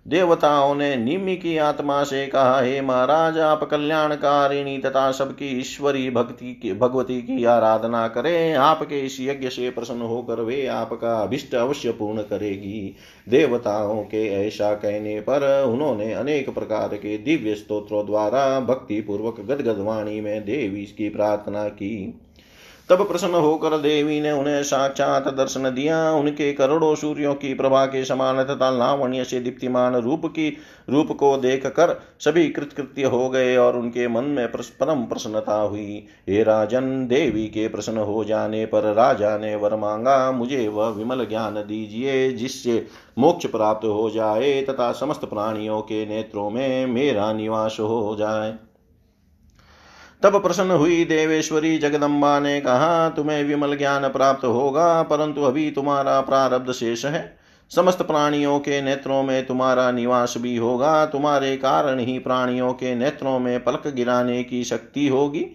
देवताओं 0.08 0.76
ने 0.76 0.96
निमि 0.96 1.36
की 1.36 1.58
आत्मा 1.58 2.04
से 2.04 2.28
कहा, 2.28 2.62
हे 2.62 2.82
महाराज, 2.82 3.40
आप 3.40 3.64
कल्याणकारिणी 3.64 4.78
तथा 4.78 5.12
सबकी 5.12 5.60
ईश्वरी 5.60 6.10
भक्ति 6.10 6.60
की, 6.62 6.74
भगवती 6.74 7.22
की 7.22 7.46
आराधना 7.46 8.08
करें। 8.08 8.54
आपके 8.54 9.02
इस 9.02 9.18
यज्ञ 9.22 9.50
से 9.50 9.70
प्रसन्न 9.70 10.02
होकर 10.02 10.42
वे 10.42 10.68
आपका 10.68 11.22
अभिष्ट 11.22 11.56
अवश्य 11.56 11.92
पूर्ण 11.92 12.22
करेगी। 12.22 12.96
देवताओं 13.30 14.04
के 14.04 14.48
ऐसा 14.48 14.74
कहने 14.74 15.20
पर 15.20 15.66
उन्होंने 15.66 16.14
अनेक 16.14 16.50
प्रकार 16.50 16.88
के 16.88 17.18
दिव्य 17.18 17.56
स्त्रोत्रों 17.56 18.06
द्वारा 18.06 18.60
भक्ति 18.60 19.02
पूर्वक 19.02 19.40
गदगदवाणी 19.40 20.22
में 20.22 20.42
देवी 20.42 20.86
की 20.86 21.10
प्रार्थना 21.10 21.68
की। 21.68 22.20
तब 22.94 23.08
प्रसन्न 23.08 23.36
होकर 23.36 23.78
देवी 23.78 24.22
ने 24.22 24.32
उन्हें 24.32 24.64
साक्षात 24.64 25.28
दर्शन 25.28 25.64
दिया। 25.64 26.12
उनके 26.12 26.54
करोड़ों 26.54 26.96
सूर्यों 26.96 27.34
की 27.36 27.54
प्रभा 27.54 27.86
के 27.86 28.06
समान 28.06 28.44
तथा 28.44 28.70
लावण्य 28.70 29.24
से 29.24 29.40
दीप्तिमान 29.40 29.96
रूप 29.96 30.26
की, 30.26 30.58
रूप 30.90 31.12
को 31.12 31.38
देख 31.38 31.66
कर 31.68 32.02
सभी 32.20 32.50
कृतकृत्य 32.50 33.04
हो 33.04 33.30
गए 33.30 33.56
और 33.58 33.78
उनके 33.78 34.08
मन 34.08 34.24
में 34.24 34.48
परम 34.48 35.04
प्रसन्नता 35.04 35.56
हुई। 35.56 36.08
हे 36.30 36.44
राजन, 36.44 37.08
देवी 37.08 37.48
के 37.48 37.68
प्रसन्न 37.68 37.98
हो 37.98 38.24
जाने 38.24 38.66
पर 38.66 38.94
राजा 38.94 39.38
ने 39.38 39.56
वर 39.56 39.76
मांगा, 39.76 40.32
मुझे 40.32 40.68
वह 40.68 40.90
विमल 40.90 41.26
ज्ञान 41.26 41.56
दीजिए, 41.56 42.32
जिससे 42.32 42.88
मोक्ष 43.18 43.46
प्राप्त 43.46 43.86
हो 43.86 44.10
जाए 44.10 44.62
तथा 44.62 44.92
समस्त 44.92 45.26
प्राणियों 45.26 45.82
के 45.82 46.06
नेत्रों 46.06 46.50
में 46.50 46.86
मेरा 46.86 47.34
निवास 47.34 47.78
हो 47.80 48.16
जाए। 48.20 48.56
तब 50.24 50.42
प्रसन्न 50.42 50.72
हुई 50.72 51.06
देवेश्वरी 51.06 51.78
जगदम्बा 51.78 52.40
ने 52.40 52.62
कहा, 52.62 53.10
तुम्हें 53.10 53.44
विमल 53.44 53.78
ज्ञान 53.78 54.08
प्राप्त 54.10 54.46
होगा, 54.46 55.04
परंतु 55.04 55.42
अभी 55.42 55.72
तुम्हारा 55.72 56.22
प्रारब्ध 56.22 56.72
शेष 56.72 57.06
है। 57.06 57.38
समस्त 57.76 58.02
प्राणियों 58.02 58.60
के 58.60 58.82
नेत्रों 58.82 59.24
में 59.24 59.46
तुम्हारा 59.46 59.92
निवास 59.92 60.34
भी 60.38 60.58
होगा। 60.58 61.06
तुम्हारे 61.06 61.58
कारण 61.58 62.00
ही 62.00 62.20
प्राणियों 62.20 62.74
के 62.74 62.96
नेत्रों 62.96 63.40
में 63.40 63.64
पलक 63.64 63.88
गिराने 63.88 64.44
की 64.44 64.64
शक्ति 64.64 65.08
होगी। 65.08 65.46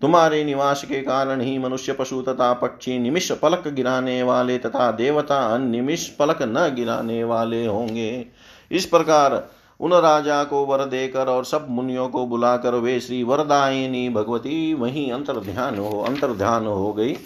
तुम्हारे 0.00 0.44
निवास 0.44 0.84
के 0.84 1.00
कारण 1.00 1.40
ही 1.40 1.58
मनुष्य 1.58 1.92
पशु 1.92 2.22
तथा 2.22 2.52
पक्षी 2.52 2.98
निमिष 2.98 3.32
पलक 3.32 3.68
गिराने 3.68 4.22
वाले 4.22 4.58
तथा 4.58 4.90
देवता 4.90 5.58
निमिष 5.58 6.08
पलक 6.08 6.38
न 6.42 6.72
गिराने 6.74 7.24
वाले 7.24 7.66
होंगे। 7.66 8.26
इस 8.70 8.86
प्रकार 8.86 9.50
उन 9.80 9.92
राजा 9.92 10.42
को 10.44 10.64
वर 10.66 10.84
देकर 10.84 11.28
और 11.28 11.44
सब 11.44 11.66
मुनियों 11.70 12.08
को 12.08 12.26
बुलाकर 12.26 12.74
वे 12.74 12.98
श्री 13.00 13.22
वरदायिनी 13.22 14.08
भगवती, 14.08 14.74
वहीं 14.74 15.10
अंतर 15.12 15.40
ध्यान 15.40 15.78
हो 15.78 16.00
अंतर 16.00 16.32
ध्यान 16.32 16.66
हो 16.66 16.92
गई। 16.92 17.16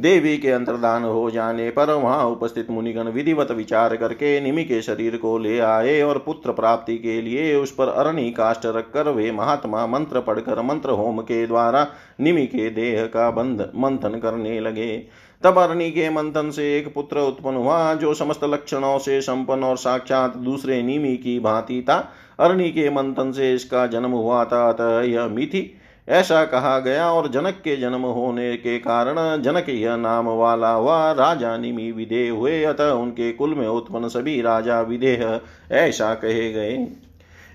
देवी 0.00 0.38
के 0.38 0.50
अंतर्दान 0.50 1.04
हो 1.04 1.30
जाने 1.30 1.70
पर 1.70 1.90
वहाँ 1.90 2.24
उपस्थित 2.24 2.70
मुनिगण 2.70 3.08
विधिवत 3.08 3.50
विचार 3.50 3.96
करके 3.96 4.40
निमि 4.40 4.64
के 4.64 4.82
शरीर 4.82 5.16
को 5.16 5.38
ले 5.38 5.58
आए 5.58 6.00
और 6.02 6.18
पुत्र 6.18 6.52
प्राप्ति 6.52 6.96
के 6.98 7.20
लिए 7.22 7.54
उस 7.54 7.70
पर 7.70 7.88
अरणी 7.88 8.30
काष्ट 8.30 8.66
रखकर 8.66 9.08
वे 9.08 9.30
महात्मा 9.32 9.86
मंत्र 9.86 10.20
पढ़कर 10.20 10.62
मंत्र 10.62 10.90
होम 10.90 11.20
के 11.20 11.46
द्वारा 11.46 11.86
निमि 12.20 12.46
के 12.46 12.70
देह 12.70 13.06
का 13.06 13.30
बंध 13.30 13.70
मंथन 13.76 14.18
करने 14.18 14.60
लगे। 14.60 14.96
तब 15.42 15.58
अरणी 15.58 15.90
के 15.90 16.10
मंथन 16.10 16.50
से 16.50 16.78
एक 16.78 16.94
पुत्र 16.94 17.20
उत्पन्न 17.20 17.56
हुआ, 17.56 17.94
जो 17.94 18.14
समस्त 18.14 18.44
लक्षणों 18.44 18.98
से 18.98 19.20
संपन्न 19.20 19.64
और 19.64 19.76
साक्षात 19.76 20.36
दूसरे 20.36 20.82
निमि 20.82 21.16
की 21.16 21.40
भांति 21.40 21.84
था। 21.88 22.12
अरणी 22.40 22.70
के 22.70 22.90
मंथन 22.90 23.32
से 23.32 23.54
इसका 23.54 23.86
जन्म 23.86 24.10
हुआ 24.10 24.44
था, 24.44 24.68
अतः 24.68 25.00
यह 25.00 25.26
मिथि। 25.26 25.76
ऐसा 26.08 26.44
कहा 26.44 26.78
गया 26.78 27.10
और 27.12 27.28
जनक 27.28 27.54
के 27.64 27.76
जन्म 27.76 28.02
होने 28.02 28.56
के 28.56 28.78
कारण 28.78 29.42
जनक 29.42 29.68
यह 29.68 29.96
नाम 29.96 30.28
वाला 30.28 30.70
हुआ 30.70 31.12
राजा 31.12 31.56
निमि 31.56 31.90
विदेह 31.92 32.32
हुए, 32.32 32.62
अतः 32.64 32.90
उनके 32.90 33.32
कुल 33.32 33.54
में 33.54 33.66
उत्पन्न 33.68 34.08
सभी 34.08 34.40
राजा 34.40 34.80
विदेह, 34.80 35.40
ऐसा 35.72 36.14
कहे 36.14 36.52
गए। 36.52 36.76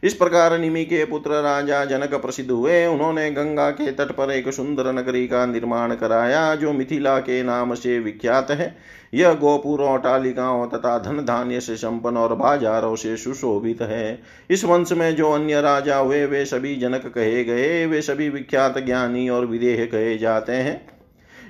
इस 0.03 0.13
प्रकार 0.13 0.57
निमि 0.59 0.85
के 0.85 1.05
पुत्र 1.05 1.31
राजा 1.31 1.85
जनक 1.85 2.13
प्रसिद्ध 2.13 2.51
हुए। 2.51 2.85
उन्होंने 2.85 3.31
गंगा 3.31 3.69
के 3.69 3.91
तट 3.91 4.11
पर 4.11 4.31
एक 4.31 4.53
सुंदर 4.53 4.93
नगरी 4.93 5.27
का 5.27 5.45
निर्माण 5.45 5.95
कराया, 5.95 6.55
जो 6.55 6.73
मिथिला 6.73 7.19
के 7.19 7.43
नाम 7.43 7.73
से 7.73 7.99
विख्यात 7.99 8.51
है। 8.51 8.77
यह 9.13 9.33
गोपुरों 9.33 9.97
टालिकाओं 9.97 10.67
तथा 10.67 10.97
धन 10.99 11.25
धान्य 11.25 11.59
से 11.61 11.75
संपन्न 11.75 12.17
और 12.17 12.35
बाजारों 12.35 12.95
से 12.95 13.17
सुशोभित 13.17 13.81
है। 13.81 14.21
इस 14.49 14.65
वंश 14.65 14.91
में 14.91 15.15
जो 15.15 15.31
अन्य 15.31 15.61
राजा 15.61 15.97
हुए, 15.97 16.25
वे 16.25 16.45
सभी 16.45 16.75
जनक 16.75 17.11
कहे 17.15 17.43
गए। 17.43 17.85
वे 17.85 18.01
सभी 18.01 18.29
विख्यात 18.29 18.77
ज्ञानी 18.77 19.29
और 19.29 19.45
विदेह 19.45 19.85
कहे 19.85 20.17
जाते 20.17 20.51
हैं। 20.51 21.00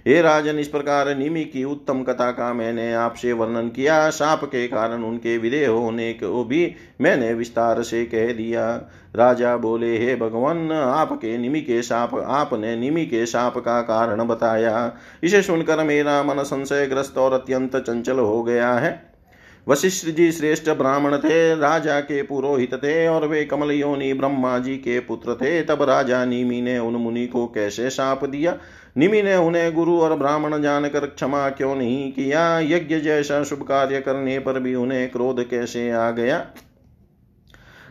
हे 0.07 0.21
राजन, 0.21 0.59
इस 0.59 0.67
प्रकार 0.67 1.15
निमि 1.17 1.43
की 1.43 1.63
उत्तम 1.63 2.03
कथा 2.03 2.31
का 2.31 2.53
मैंने 2.53 2.93
आपसे 2.93 3.33
वर्णन 3.33 3.67
किया। 3.69 4.09
साप 4.09 4.43
के 4.43 4.67
कारण 4.67 5.03
उनके 5.03 5.37
विदेह 5.37 5.69
होने 5.69 6.13
को 6.13 6.43
भी 6.43 6.75
मैंने 7.01 7.33
विस्तार 7.33 7.81
से 7.83 8.05
कह 8.05 8.31
दिया। 8.33 8.69
राजा 9.15 9.57
बोले, 9.57 9.97
हे 9.97 10.15
भगवान, 10.15 10.71
आपके 10.71 11.37
निमि 11.37 11.61
के 11.61 11.81
साप 11.81 12.15
आपने 12.15 12.75
निमि 12.75 13.05
के 13.05 13.25
साप 13.25 13.57
का 13.57 13.81
कारण 13.81 14.23
बताया। 14.23 14.95
इसे 15.23 15.41
सुनकर 15.41 15.83
मेरा 15.83 16.23
मन 16.23 16.43
संशयग्रस्त 16.43 17.17
और 17.17 17.33
अत्यंत 17.33 17.75
चंचल 17.75 18.19
हो 18.19 18.43
गया 18.43 18.73
है। 18.73 19.11
वशिष्ठ 19.67 20.07
जी 20.07 20.31
श्रेष्ठ 20.31 20.69
ब्राह्मण 20.69 21.17
थे, 21.17 21.55
राजा 21.55 21.99
के 21.99 22.21
पुरोहित 22.23 22.73
थे 22.73 23.07
और 23.07 23.27
वे 23.27 23.43
कमल 23.45 23.71
योनि 23.71 24.13
ब्रह्मा 24.13 24.57
जी 24.59 24.75
के 24.75 24.99
पुत्र 24.99 25.35
थे। 25.35 25.61
तब 25.63 25.81
राजा 25.81 26.25
नीमी 26.25 26.61
ने 26.61 26.79
उन 26.79 26.93
मुनि 26.93 27.27
को 27.27 27.45
कैसे 27.45 27.89
साप 27.89 28.25
दिया? 28.25 28.57
निमि 28.97 29.21
ने 29.21 29.35
उन्हें 29.35 29.73
गुरु 29.73 30.01
और 30.01 30.15
ब्राह्मण 30.15 30.61
जानकर 30.61 31.05
क्षमा 31.05 31.49
क्यों 31.49 31.75
नहीं 31.75 32.11
किया? 32.11 32.59
यज्ञ 32.59 32.99
जैसा 32.99 33.43
शुभ 33.43 33.61
कार्य 33.61 34.01
करने 34.01 34.39
पर 34.39 34.59
भी 34.59 34.75
उन्हें 34.75 35.11
क्रोध 35.11 35.49
कैसे 35.49 35.91
आ 35.91 36.11
गया? 36.11 36.45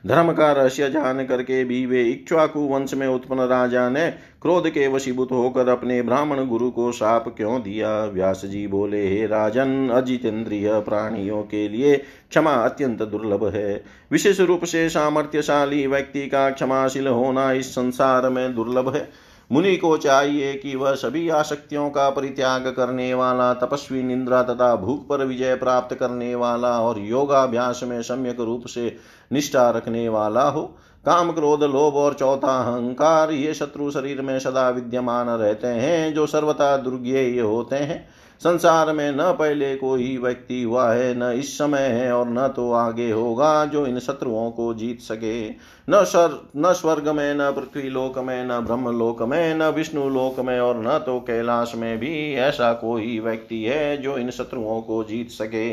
धर्म 0.06 0.32
का 0.32 0.52
रहस्य 0.52 0.90
जान 0.90 1.26
करके 1.26 1.64
भी 1.64 1.86
वे 1.86 2.02
इक्ष्वाकु 2.02 2.60
वंश 2.60 2.94
में 2.94 3.06
उत्पन्न 3.06 3.40
राजा 3.40 3.90
ने 3.90 4.10
क्रोध 4.42 4.68
के 4.68 4.88
वशीभूत 4.88 5.32
होकर 5.32 5.68
अपने 5.68 6.02
ब्राह्मण 6.02 6.46
गुरु 6.46 6.70
को 6.70 6.92
साप 6.92 7.34
क्यों 7.36 7.62
दिया? 7.62 8.04
व्यास 8.04 8.42
जी 8.44 8.66
बोले, 8.66 9.08
हे 9.08 9.26
राजन, 9.26 9.88
अजितेंद्रिय 9.88 10.80
प्राणियों 10.80 11.42
के 11.42 11.68
लिए 11.68 11.96
क्षमा 12.30 12.52
अत्यंत 12.52 13.02
दुर्लभ 13.02 13.48
है। 13.54 13.84
विशेष 14.12 14.40
रूप 14.40 14.64
से 14.64 14.88
सामर्थ्यशाली 14.88 15.86
व्यक्ति 15.86 16.26
का 16.26 16.50
क्षमाशील 16.50 17.06
होना 17.08 17.52
इस 17.52 17.72
संसार 17.72 18.28
में 18.28 18.54
दुर्लभ 18.54 18.94
है। 18.94 19.29
मुनि 19.52 19.76
को 19.76 19.96
चाहिए 19.96 20.54
कि 20.54 20.76
वह 20.76 20.94
सभी 20.94 21.28
आसक्तियों 21.28 21.90
का 21.90 22.10
परित्याग 22.10 22.68
करने 22.68 23.14
वाला, 23.14 23.54
तपस्वी 23.54 24.02
निंद्रा 24.02 24.42
तथा 24.42 24.76
भूख 24.76 25.06
पर 25.08 25.24
विजय 25.24 25.54
प्राप्त 25.54 25.96
करने 25.96 26.34
वाला 26.34 26.80
और 26.80 26.98
योगाभ्यास 26.98 27.80
में 27.84 28.02
सम्यक 28.02 28.40
रूप 28.40 28.66
से 28.66 28.96
निष्ठा 29.32 29.70
रखने 29.70 30.08
वाला 30.08 30.42
हो। 30.42 30.62
काम 31.06 31.32
क्रोध, 31.32 31.62
लोभ 31.62 31.94
और 31.94 32.14
चौथा 32.14 32.60
अहंकार 32.62 33.30
ये 33.30 33.54
शत्रु 33.54 33.90
शरीर 33.90 34.22
में 34.22 34.38
सदा 34.38 34.70
विद्यमान 34.70 35.28
रहते 35.28 35.66
हैं, 35.66 36.14
जो 36.14 36.26
सर्वथा 36.26 36.76
दुर्गेय 36.76 37.40
होते 37.40 37.76
हैं। 37.76 38.08
संसार 38.40 38.92
में 38.92 39.10
न 39.12 39.32
पहले 39.32 39.74
कोई 39.76 40.16
व्यक्ति 40.16 40.62
हुआ 40.62 40.92
है, 40.92 41.14
न 41.14 41.32
इस 41.38 41.52
समय 41.58 41.78
है 41.78 42.12
और 42.12 42.28
न 42.28 42.46
तो 42.48 42.70
आगे 42.72 43.10
होगा 43.10 43.64
जो 43.64 43.86
इन 43.86 43.98
शत्रुओं 43.98 44.50
को 44.50 44.72
जीत 44.74 45.00
सके। 45.00 45.48
न 45.48 46.02
सर 46.04 46.38
न 46.56 46.72
स्वर्ग 46.72 47.08
में, 47.08 47.34
न 47.34 47.50
पृथ्वी 47.50 47.88
लोक 47.88 48.18
में, 48.18 48.44
न 48.44 48.60
ब्रह्म 48.60 48.98
लोक 48.98 49.22
में, 49.22 49.54
न 49.54 49.68
विष्णु 49.68 50.08
लोक 50.08 50.40
में 50.40 50.58
और 50.60 50.76
न 50.76 50.98
तो 50.98 51.18
कैलाश 51.20 51.72
में 51.76 51.98
भी 51.98 52.34
ऐसा 52.34 52.72
कोई 52.72 53.18
व्यक्ति 53.18 53.62
है 53.64 53.96
जो 53.96 54.16
इन 54.18 54.30
शत्रुओं 54.30 54.80
को 54.80 55.02
जीत 55.04 55.30
सके। 55.30 55.70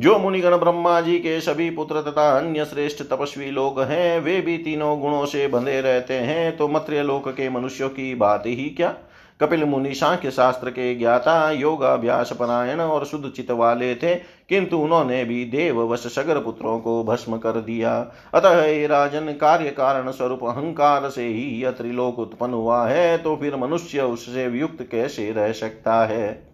जो 0.00 0.18
मुनिगण 0.18 0.56
ब्रह्मा 0.56 1.00
जी 1.00 1.18
के 1.18 1.40
सभी 1.40 1.68
पुत्र 1.70 2.02
तथा 2.02 2.30
अन्य 2.38 2.64
श्रेष्ठ 2.64 3.02
तपस्वी 3.02 3.50
लोग 3.50 3.80
हैं, 3.80 4.20
वे 4.20 4.40
भी 4.40 4.56
तीनों 4.58 4.98
गुणों 5.00 5.24
से 5.26 5.46
बंधे 5.48 5.80
रहते 5.80 6.14
हैं 6.14 6.56
तो 6.56 6.68
मत्र्य 6.68 7.02
लोक 7.02 7.28
के 7.28 7.48
मनुष्यों 7.50 7.88
की 7.88 8.14
बात 8.14 8.46
ही 8.46 8.68
क्या? 8.70 8.94
कपिल 9.40 9.64
मुनि 9.64 9.94
सांख्य 9.94 10.30
शास्त्र 10.30 10.70
के 10.70 10.94
ज्ञाता, 10.94 11.50
योगाभ्यास 11.50 12.32
परायण 12.32 12.80
और 12.80 13.04
शुद्ध 13.04 13.28
चित 13.28 13.50
वाले 13.50 13.94
थे, 13.94 14.14
किंतु 14.48 14.78
उन्होंने 14.78 15.24
भी 15.24 15.44
देववश 15.44 16.06
सगर 16.14 16.40
पुत्रों 16.40 16.78
को 16.80 17.04
भस्म 17.04 17.38
कर 17.38 17.60
दिया। 17.60 17.98
अतः 18.34 18.86
राजन, 18.86 19.32
कार्य 19.32 19.70
कारण 19.70 20.10
स्वरूप 20.10 20.44
अहंकार 20.44 21.08
से 21.10 21.26
ही 21.26 21.62
यह 21.62 21.70
त्रिलोक 21.70 22.18
उत्पन्न 22.18 22.54
हुआ 22.54 22.86
है 22.88 23.18
तो 23.18 23.36
फिर 23.36 23.56
मनुष्य 23.56 24.00
उससे 24.00 24.46
वियुक्त 24.46 24.82
कैसे 24.90 25.30
रह 25.32 25.52
सकता 25.52 26.04
है? 26.06 26.47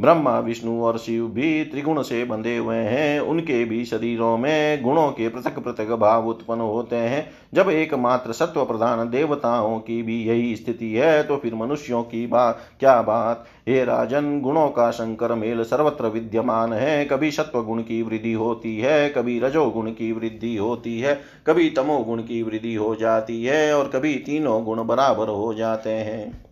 ब्रह्मा, 0.00 0.38
विष्णु 0.38 0.82
और 0.82 0.98
शिव 0.98 1.26
भी 1.26 1.64
त्रिगुण 1.64 2.02
से 2.02 2.24
बंधे 2.24 2.56
हुए 2.56 2.76
हैं। 2.76 3.20
उनके 3.20 3.64
भी 3.64 3.84
शरीरों 3.84 4.36
में 4.38 4.82
गुणों 4.82 5.10
के 5.10 5.28
पृथक 5.28 5.58
पृथक 5.58 5.90
भाव 5.90 6.28
उत्पन्न 6.28 6.60
होते 6.60 6.96
हैं। 6.96 7.26
जब 7.54 7.70
एकमात्र 7.70 8.32
सत्व 8.32 8.64
प्रधान 8.64 9.08
देवताओं 9.10 9.78
की 9.78 10.02
भी 10.02 10.22
यही 10.24 10.56
स्थिति 10.56 10.92
है 10.92 11.22
तो 11.22 11.36
फिर 11.36 11.54
मनुष्यों 11.54 12.02
की 12.02 12.26
बात 12.26 12.60
क्या 12.80 13.00
बात? 13.02 13.46
हे 13.68 13.84
राजन, 13.84 14.40
गुणों 14.40 14.68
का 14.68 14.90
शंकर 14.90 15.34
मेल 15.34 15.62
सर्वत्र 15.62 16.06
विद्यमान 16.06 16.72
है। 16.72 17.04
कभी 17.04 17.30
सत्व 17.30 17.62
गुण 17.62 17.80
की 17.80 18.02
वृद्धि 18.02 18.32
होती 18.32 18.78
है, 18.78 19.08
कभी 19.08 19.38
रजोगुण 19.40 19.90
की 19.90 20.12
वृद्धि 20.12 20.56
होती 20.56 21.00
है, 21.00 21.20
कभी 21.46 21.70
तमोगुण 21.70 22.20
की 22.20 22.42
वृद्धि 22.42 22.74
हो 22.74 22.94
जाती 22.94 23.44
है, 23.44 23.74
और 23.74 23.88
कभी 23.88 24.14
तीनों 24.16 24.64
गुण 24.64 24.84
बराबर 24.84 25.28
हो 25.28 25.54
जाते 25.54 25.90
हैं। 25.90 26.45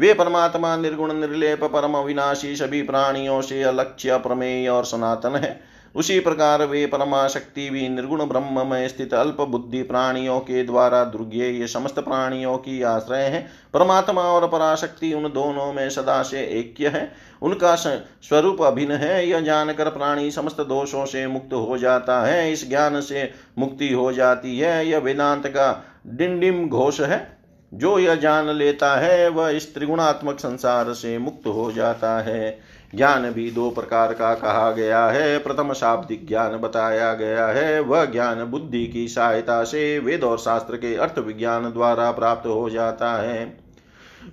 वे 0.00 0.12
परमात्मा 0.14 0.76
निर्गुण, 0.76 1.12
निर्लेप, 1.12 1.64
परम 1.64 1.96
विनाशी 1.96 2.56
सभी 2.56 2.82
प्राणियों 2.82 3.40
से 3.40 3.62
अलक्ष्य, 3.62 4.16
प्रमेय 4.16 4.68
और 4.68 4.84
सनातन 4.84 5.36
है। 5.36 5.60
उसी 5.94 6.20
प्रकार 6.20 6.64
वे 6.64 6.86
परमाशक्ति 6.86 7.70
भी 7.70 7.88
निर्गुण 7.88 8.24
ब्रह्म 8.24 8.66
में 8.66 8.88
स्थित 8.88 9.14
अल्प 9.14 9.40
बुद्धि 9.40 9.82
प्राणियों 9.82 10.40
के 10.40 10.62
द्वारा 10.62 11.04
दुर्गे 11.04 11.48
ये 11.50 11.66
समस्त 11.66 11.98
प्राणियों 12.00 12.56
की 12.58 12.82
आश्रय 12.82 13.22
है। 13.22 13.48
परमात्मा 13.74 14.22
और 14.22 14.48
पराशक्ति 14.48 15.12
उन 15.12 15.22
दोनों 15.22 15.72
में 15.72 15.90
सदा 15.90 16.22
से 16.22 16.44
ऐक्य 16.60 16.88
है। 16.88 17.12
उनका 17.42 17.74
स्वरूप 17.74 18.62
अभिन्न 18.62 18.92
है, 18.92 19.28
यह 19.28 19.40
जानकर 19.40 19.88
प्राणी 19.88 20.30
समस्त 20.30 20.60
दोषों 20.60 21.04
से 21.06 21.26
मुक्त 21.26 21.52
हो 21.52 21.78
जाता 21.78 22.22
है, 22.22 22.52
इस 22.52 22.68
ज्ञान 22.68 23.00
से 23.00 23.32
मुक्ति 23.58 23.92
हो 23.92 24.12
जाती 24.12 24.58
है। 24.58 24.88
यह 24.88 24.98
वेदांत 24.98 25.46
का 25.46 25.84
डिंडिम 26.06 26.68
घोष 26.68 27.00
है। 27.00 27.39
जो 27.74 27.98
यह 27.98 28.14
जान 28.14 28.48
लेता 28.48 28.96
है, 28.96 29.28
वह 29.28 29.50
इस 29.50 29.74
त्रिगुणात्मक 29.74 30.38
संसार 30.38 30.92
से 30.92 31.18
मुक्त 31.18 31.46
हो 31.46 31.72
जाता 31.72 32.20
है। 32.20 32.58
ज्ञान 32.94 33.30
भी 33.30 33.50
दो 33.50 33.70
प्रकार 33.70 34.14
का 34.14 34.34
कहा 34.34 34.70
गया 34.70 35.06
है। 35.06 35.38
प्रथम 35.38 35.72
शाब्दिक 35.72 36.28
ज्ञान 36.28 36.56
बताया 36.56 37.14
गया 37.14 37.46
है। 37.46 37.80
वह 37.80 38.04
ज्ञान 38.04 38.44
बुद्धि 38.44 38.86
की 38.86 39.08
सहायता 39.08 39.64
से 39.64 39.98
वेद 39.98 40.24
और 40.24 40.38
शास्त्र 40.38 40.76
के 40.76 40.96
अर्थ 40.96 41.18
विज्ञान 41.18 41.72
द्वारा 41.72 42.10
प्राप्त 42.10 42.46
हो 42.46 42.70
जाता 42.70 43.22
है। 43.22 43.59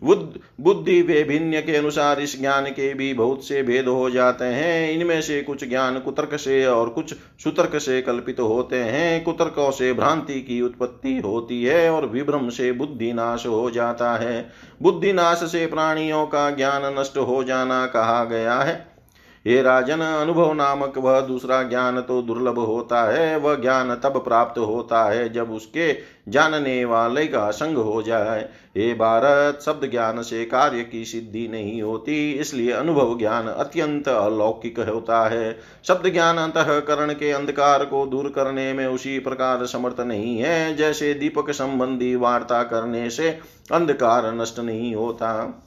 बुद्धि 0.03 1.01
भिन्न 1.03 1.61
के 1.61 1.75
अनुसार 1.75 2.19
इस 2.19 2.39
ज्ञान 2.39 2.65
के 2.65 2.93
भी 2.93 3.13
बहुत 3.13 3.47
से 3.47 3.63
भेद 3.63 3.87
हो 3.87 4.09
जाते 4.09 4.45
हैं। 4.45 4.91
इनमें 4.91 5.21
से 5.21 5.41
कुछ 5.41 5.69
ज्ञान 5.69 5.99
कुतर्क 5.99 6.35
से 6.35 6.65
और 6.65 6.89
कुछ 6.89 7.13
सुतर्क 7.43 7.75
से 7.75 8.01
कल्पित 8.01 8.39
होते 8.39 8.75
हैं। 8.75 9.23
कुतर्कों 9.23 9.71
से 9.71 9.93
भ्रांति 9.93 10.41
की 10.41 10.61
उत्पत्ति 10.61 11.17
होती 11.17 11.63
है 11.63 11.89
और 11.89 12.05
विभ्रम 12.05 12.49
से 12.49 12.71
बुद्धि 12.71 13.13
नाश 13.13 13.45
हो 13.47 13.69
जाता 13.71 14.15
है। 14.17 14.49
बुद्धि 14.81 15.13
नाश 15.13 15.37
से 15.37 15.65
प्राणियों 15.65 16.25
का 16.25 16.49
ज्ञान 16.51 16.95
नष्ट 16.99 17.17
हो 17.17 17.43
जाना 17.43 17.85
कहा 17.85 18.23
गया 18.25 18.55
है। 18.55 18.96
हे 19.45 19.61
राजन, 19.61 19.99
अनुभव 19.99 20.53
नामक 20.53 20.97
वह 20.97 21.19
दूसरा 21.21 21.61
ज्ञान 21.63 21.99
तो 22.01 22.21
दुर्लभ 22.21 22.59
होता 22.59 23.03
है, 23.03 23.37
वह 23.37 23.55
ज्ञान 23.55 23.93
तब 23.95 24.17
प्राप्त 24.23 24.59
होता 24.59 25.03
है 25.03 25.29
जब 25.33 25.51
उसके 25.51 25.91
जानने 26.29 26.85
वाले 26.85 27.25
का 27.27 27.49
संग 27.51 27.77
हो 27.77 28.01
जाए। 28.01 28.49
हे 28.77 28.93
भारत, 28.93 29.59
शब्द 29.61 29.89
ज्ञान 29.91 30.21
से 30.21 30.45
कार्य 30.45 30.83
की 30.83 31.05
सिद्धि 31.05 31.47
नहीं 31.47 31.81
होती, 31.81 32.31
इसलिए 32.31 32.71
अनुभव 32.71 33.17
ज्ञान 33.17 33.47
अत्यंत 33.47 34.07
अलौकिक 34.07 34.79
होता 34.79 35.23
है। 35.27 35.59
शब्द 35.87 36.11
ज्ञान 36.13 36.37
अंतकरण 36.37 37.13
के 37.13 37.31
अंधकार 37.31 37.85
को 37.85 38.05
दूर 38.05 38.29
करने 38.29 38.73
में 38.73 38.85
उसी 38.87 39.19
प्रकार 39.19 39.65
समर्थ 39.65 39.99
नहीं 39.99 40.37
है, 40.37 40.75
जैसे 40.75 41.13
दीपक 41.13 41.51
संबंधी 41.51 42.15
वार्ता 42.15 42.63
करने 42.63 43.09
से 43.09 43.29
अंधकार 43.73 44.33
नष्ट 44.33 44.59
नहीं 44.59 44.95
होता। 44.95 45.63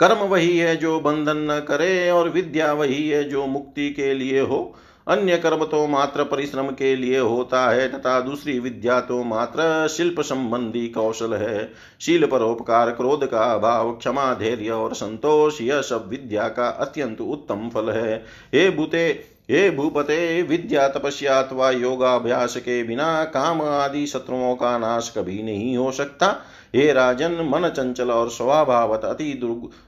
कर्म 0.00 0.18
वही 0.18 0.58
है 0.58 0.76
जो 0.76 1.00
बंधन 1.00 1.36
न 1.36 1.58
करे 1.68 2.10
और 2.10 2.28
विद्या 2.28 2.72
वही 2.72 3.08
है 3.08 3.24
जो 3.24 3.46
मुक्ति 3.46 3.90
के 3.90 4.14
लिए 4.14 4.40
हो। 4.40 4.74
अन्य 5.08 5.36
कर्म 5.36 5.64
तो 5.64 5.86
मात्र 5.86 6.24
परिश्रम 6.24 6.68
के 6.68 6.96
लिए 6.96 7.18
होता 7.18 7.70
है, 7.70 7.88
तथा 7.92 8.20
दूसरी 8.20 8.58
विद्या 8.58 9.00
तो 9.00 9.22
मात्र 9.24 9.88
शिल्प 9.88 10.20
संबंधी 10.20 10.88
कौशल 10.88 11.34
है। 11.34 11.72
शील 12.00 12.26
परोपकार, 12.26 12.90
क्रोध 12.90 13.26
का 13.26 13.42
अभाव, 13.54 13.92
क्षमा, 13.92 14.34
धैर्य 14.34 14.70
और 14.70 14.94
संतोष, 14.94 15.60
यह 15.60 15.80
सब 15.80 16.08
विद्या 16.08 16.48
का 16.48 16.68
अत्यंत 16.68 17.20
उत्तम 17.20 17.68
फल 17.74 17.90
है। 17.90 18.16
हे 18.54 18.70
भूते, 18.70 19.24
हे 19.50 19.70
भूपते, 19.70 20.42
विद्या 20.42 20.88
तपस्या 20.88 21.38
अथवा 21.38 21.70
योगाभ्यास 21.70 22.56
के 22.56 22.82
बिना 22.82 23.24
काम 23.24 23.62
आदि 23.62 24.06
शत्रुओं 24.06 24.54
का 24.54 24.78
नाश 24.78 25.12
कभी 25.18 25.42
नहीं 25.42 25.76
हो 25.76 25.90
सकता। 25.92 26.42
हे 26.76 26.92
राजन, 26.92 27.32
मन 27.32 27.68
चंचल 27.68 28.10
और 28.10 28.28
स्वभावत 28.30 29.04
अति 29.04 29.32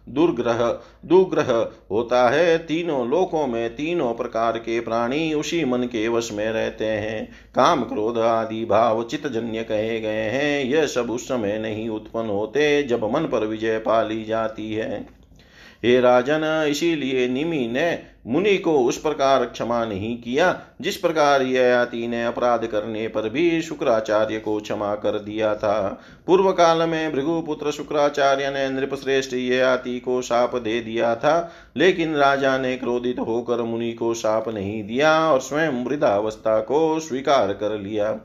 दुर्ग्रह, 0.09 0.81
दुग्रह 1.05 1.53
होता 1.91 2.29
है। 2.31 2.59
तीनों 2.59 3.09
लोकों 3.09 3.47
में 3.47 3.69
तीनों 3.77 4.13
प्रकार 4.15 4.59
के 4.59 4.81
प्राणी 4.81 5.33
उसी 5.35 5.65
मन 5.65 5.83
के 5.83 6.07
वश 6.09 6.33
में 6.33 6.51
रहते 6.51 6.85
हैं। 6.85 7.29
काम 7.55 7.83
क्रोध 7.83 8.19
आदि 8.19 8.65
भाव 8.65 9.03
चितजन्य 9.03 9.63
कहे 9.63 10.01
गए 10.01 10.29
हैं। 10.29 10.65
यह 10.65 10.87
सब 10.87 11.11
उस 11.11 11.29
समय 11.29 11.59
नहीं 11.59 11.89
उत्पन्न 11.89 12.31
होते 12.31 12.83
जब 12.83 13.05
मन 13.05 13.23
पर 13.23 13.47
विजय 13.47 13.79
पाली 13.79 14.25
जाती 14.25 14.73
है। 14.75 15.22
हे 15.85 16.01
राजन, 16.01 16.67
इसीलिए 16.69 17.29
निमि 17.29 17.67
ने 17.69 18.13
मुनि 18.27 18.57
को 18.57 18.73
उस 18.79 18.99
प्रकार 18.99 19.45
क्षमा 19.45 19.85
नहीं 19.85 20.17
किया, 20.23 20.61
जिस 20.81 20.97
प्रकार 20.97 21.43
ययाति 21.43 22.07
ने 22.09 22.25
अपराध 22.25 22.67
करने 22.67 23.09
पर 23.09 23.29
भी 23.29 23.63
शुक्राचार्य 23.63 24.39
को 24.39 24.59
क्षमा 24.61 24.95
कर 24.95 25.19
दिया 25.19 25.55
था। 25.55 26.03
पूर्व 26.27 26.51
काल 26.53 26.89
में 26.89 27.13
भृगुपुत्र 27.13 27.71
शुक्राचार्य 27.71 28.51
ने 28.51 28.69
नृपश्रेष्ठ 28.71 29.35
ययाति 29.35 29.99
को 30.01 30.23
शाप 30.23 30.57
दे 30.57 30.81
दिया 30.81 31.15
था, 31.15 31.53
लेकिन 31.77 32.15
राजा 32.15 32.59
ने 32.59 32.77
क्रोधित 32.77 33.19
होकर 33.19 33.63
मुनि 33.63 33.93
को 33.93 34.15
शाप 34.15 34.49
नहीं 34.49 34.83
दिया 34.85 35.19
और 35.31 35.41
स्वयं 35.41 35.85
मृदावस्था 35.85 36.61
को 36.61 37.01
स्वीकार 37.01 37.53
कर 37.53 37.79
लिया। 37.79 38.19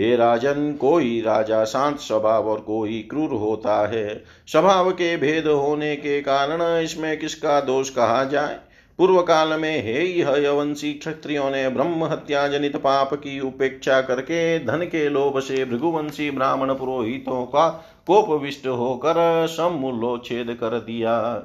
हे 0.00 0.16
राजन, 0.16 0.72
कोई 0.80 1.20
राजा 1.20 1.64
शांत 1.64 1.98
स्वभाव 1.98 2.48
और 2.48 2.60
कोई 2.60 3.00
क्रूर 3.10 3.30
होता 3.30 3.86
है। 3.88 4.24
स्वभाव 4.46 4.90
के 4.90 5.16
भेद 5.16 5.46
होने 5.46 5.96
के 5.96 6.20
कारण 6.20 6.62
इसमें 6.80 7.18
किसका 7.18 7.60
दोष 7.60 7.90
कहा 7.90 8.24
जाए? 8.24 8.58
पूर्व 8.98 9.20
काल 9.22 9.60
में 9.60 9.82
हे 9.82 10.20
यवंशी 10.44 10.92
क्षत्रियों 10.92 11.50
ने 11.50 11.68
ब्रह्म 11.68 12.04
हत्या 12.04 12.48
जनित 12.48 12.76
पाप 12.76 13.14
की 13.14 13.40
उपेक्षा 13.40 14.00
करके 14.00 14.58
धन 14.58 14.78
के 14.78 15.08
लोभ 15.08 15.38
से 15.38 15.64
भृगुवंशी 15.64 16.30
ब्राह्मण 16.30 16.74
पुरोहितों 16.74 17.44
का 17.46 17.68
कोपविष्ट 18.06 18.66
होकर 18.66 19.46
समूलोच्छेद 19.48 20.56
कर 20.60 20.78
दिया। 20.78 21.42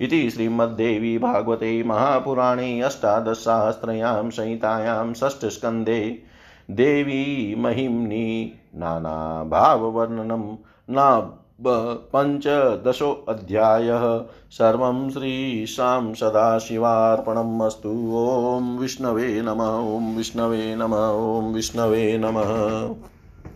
इति 0.00 0.30
श्रीमद्देवी 0.30 1.18
भागवते 1.18 1.82
महापुराणे 1.82 2.80
अष्टादशसहस्रयां 2.80 4.30
संहितायां 4.30 5.12
षष्ठस्कन्धे 5.14 6.22
देवी 6.70 7.54
महिम्नि 7.58 8.52
नानाभाववर्णनं 8.74 10.56
न 10.90 11.30
पञ्चदशोऽध्यायः 12.12 14.24
सर्वं 14.50 15.10
श्रीशां 15.10 16.14
सदाशिवार्पणम् 16.14 17.62
अस्तु। 17.62 18.12
ॐ 18.14 18.78
विष्णवे 18.78 19.42
नमः। 19.42 19.78
ॐ 19.78 20.16
विष्णवे 20.16 20.76
नमः। 20.76 21.08
ॐ 21.08 21.52
विष्णवे 21.52 22.18
नमः। 22.18 23.09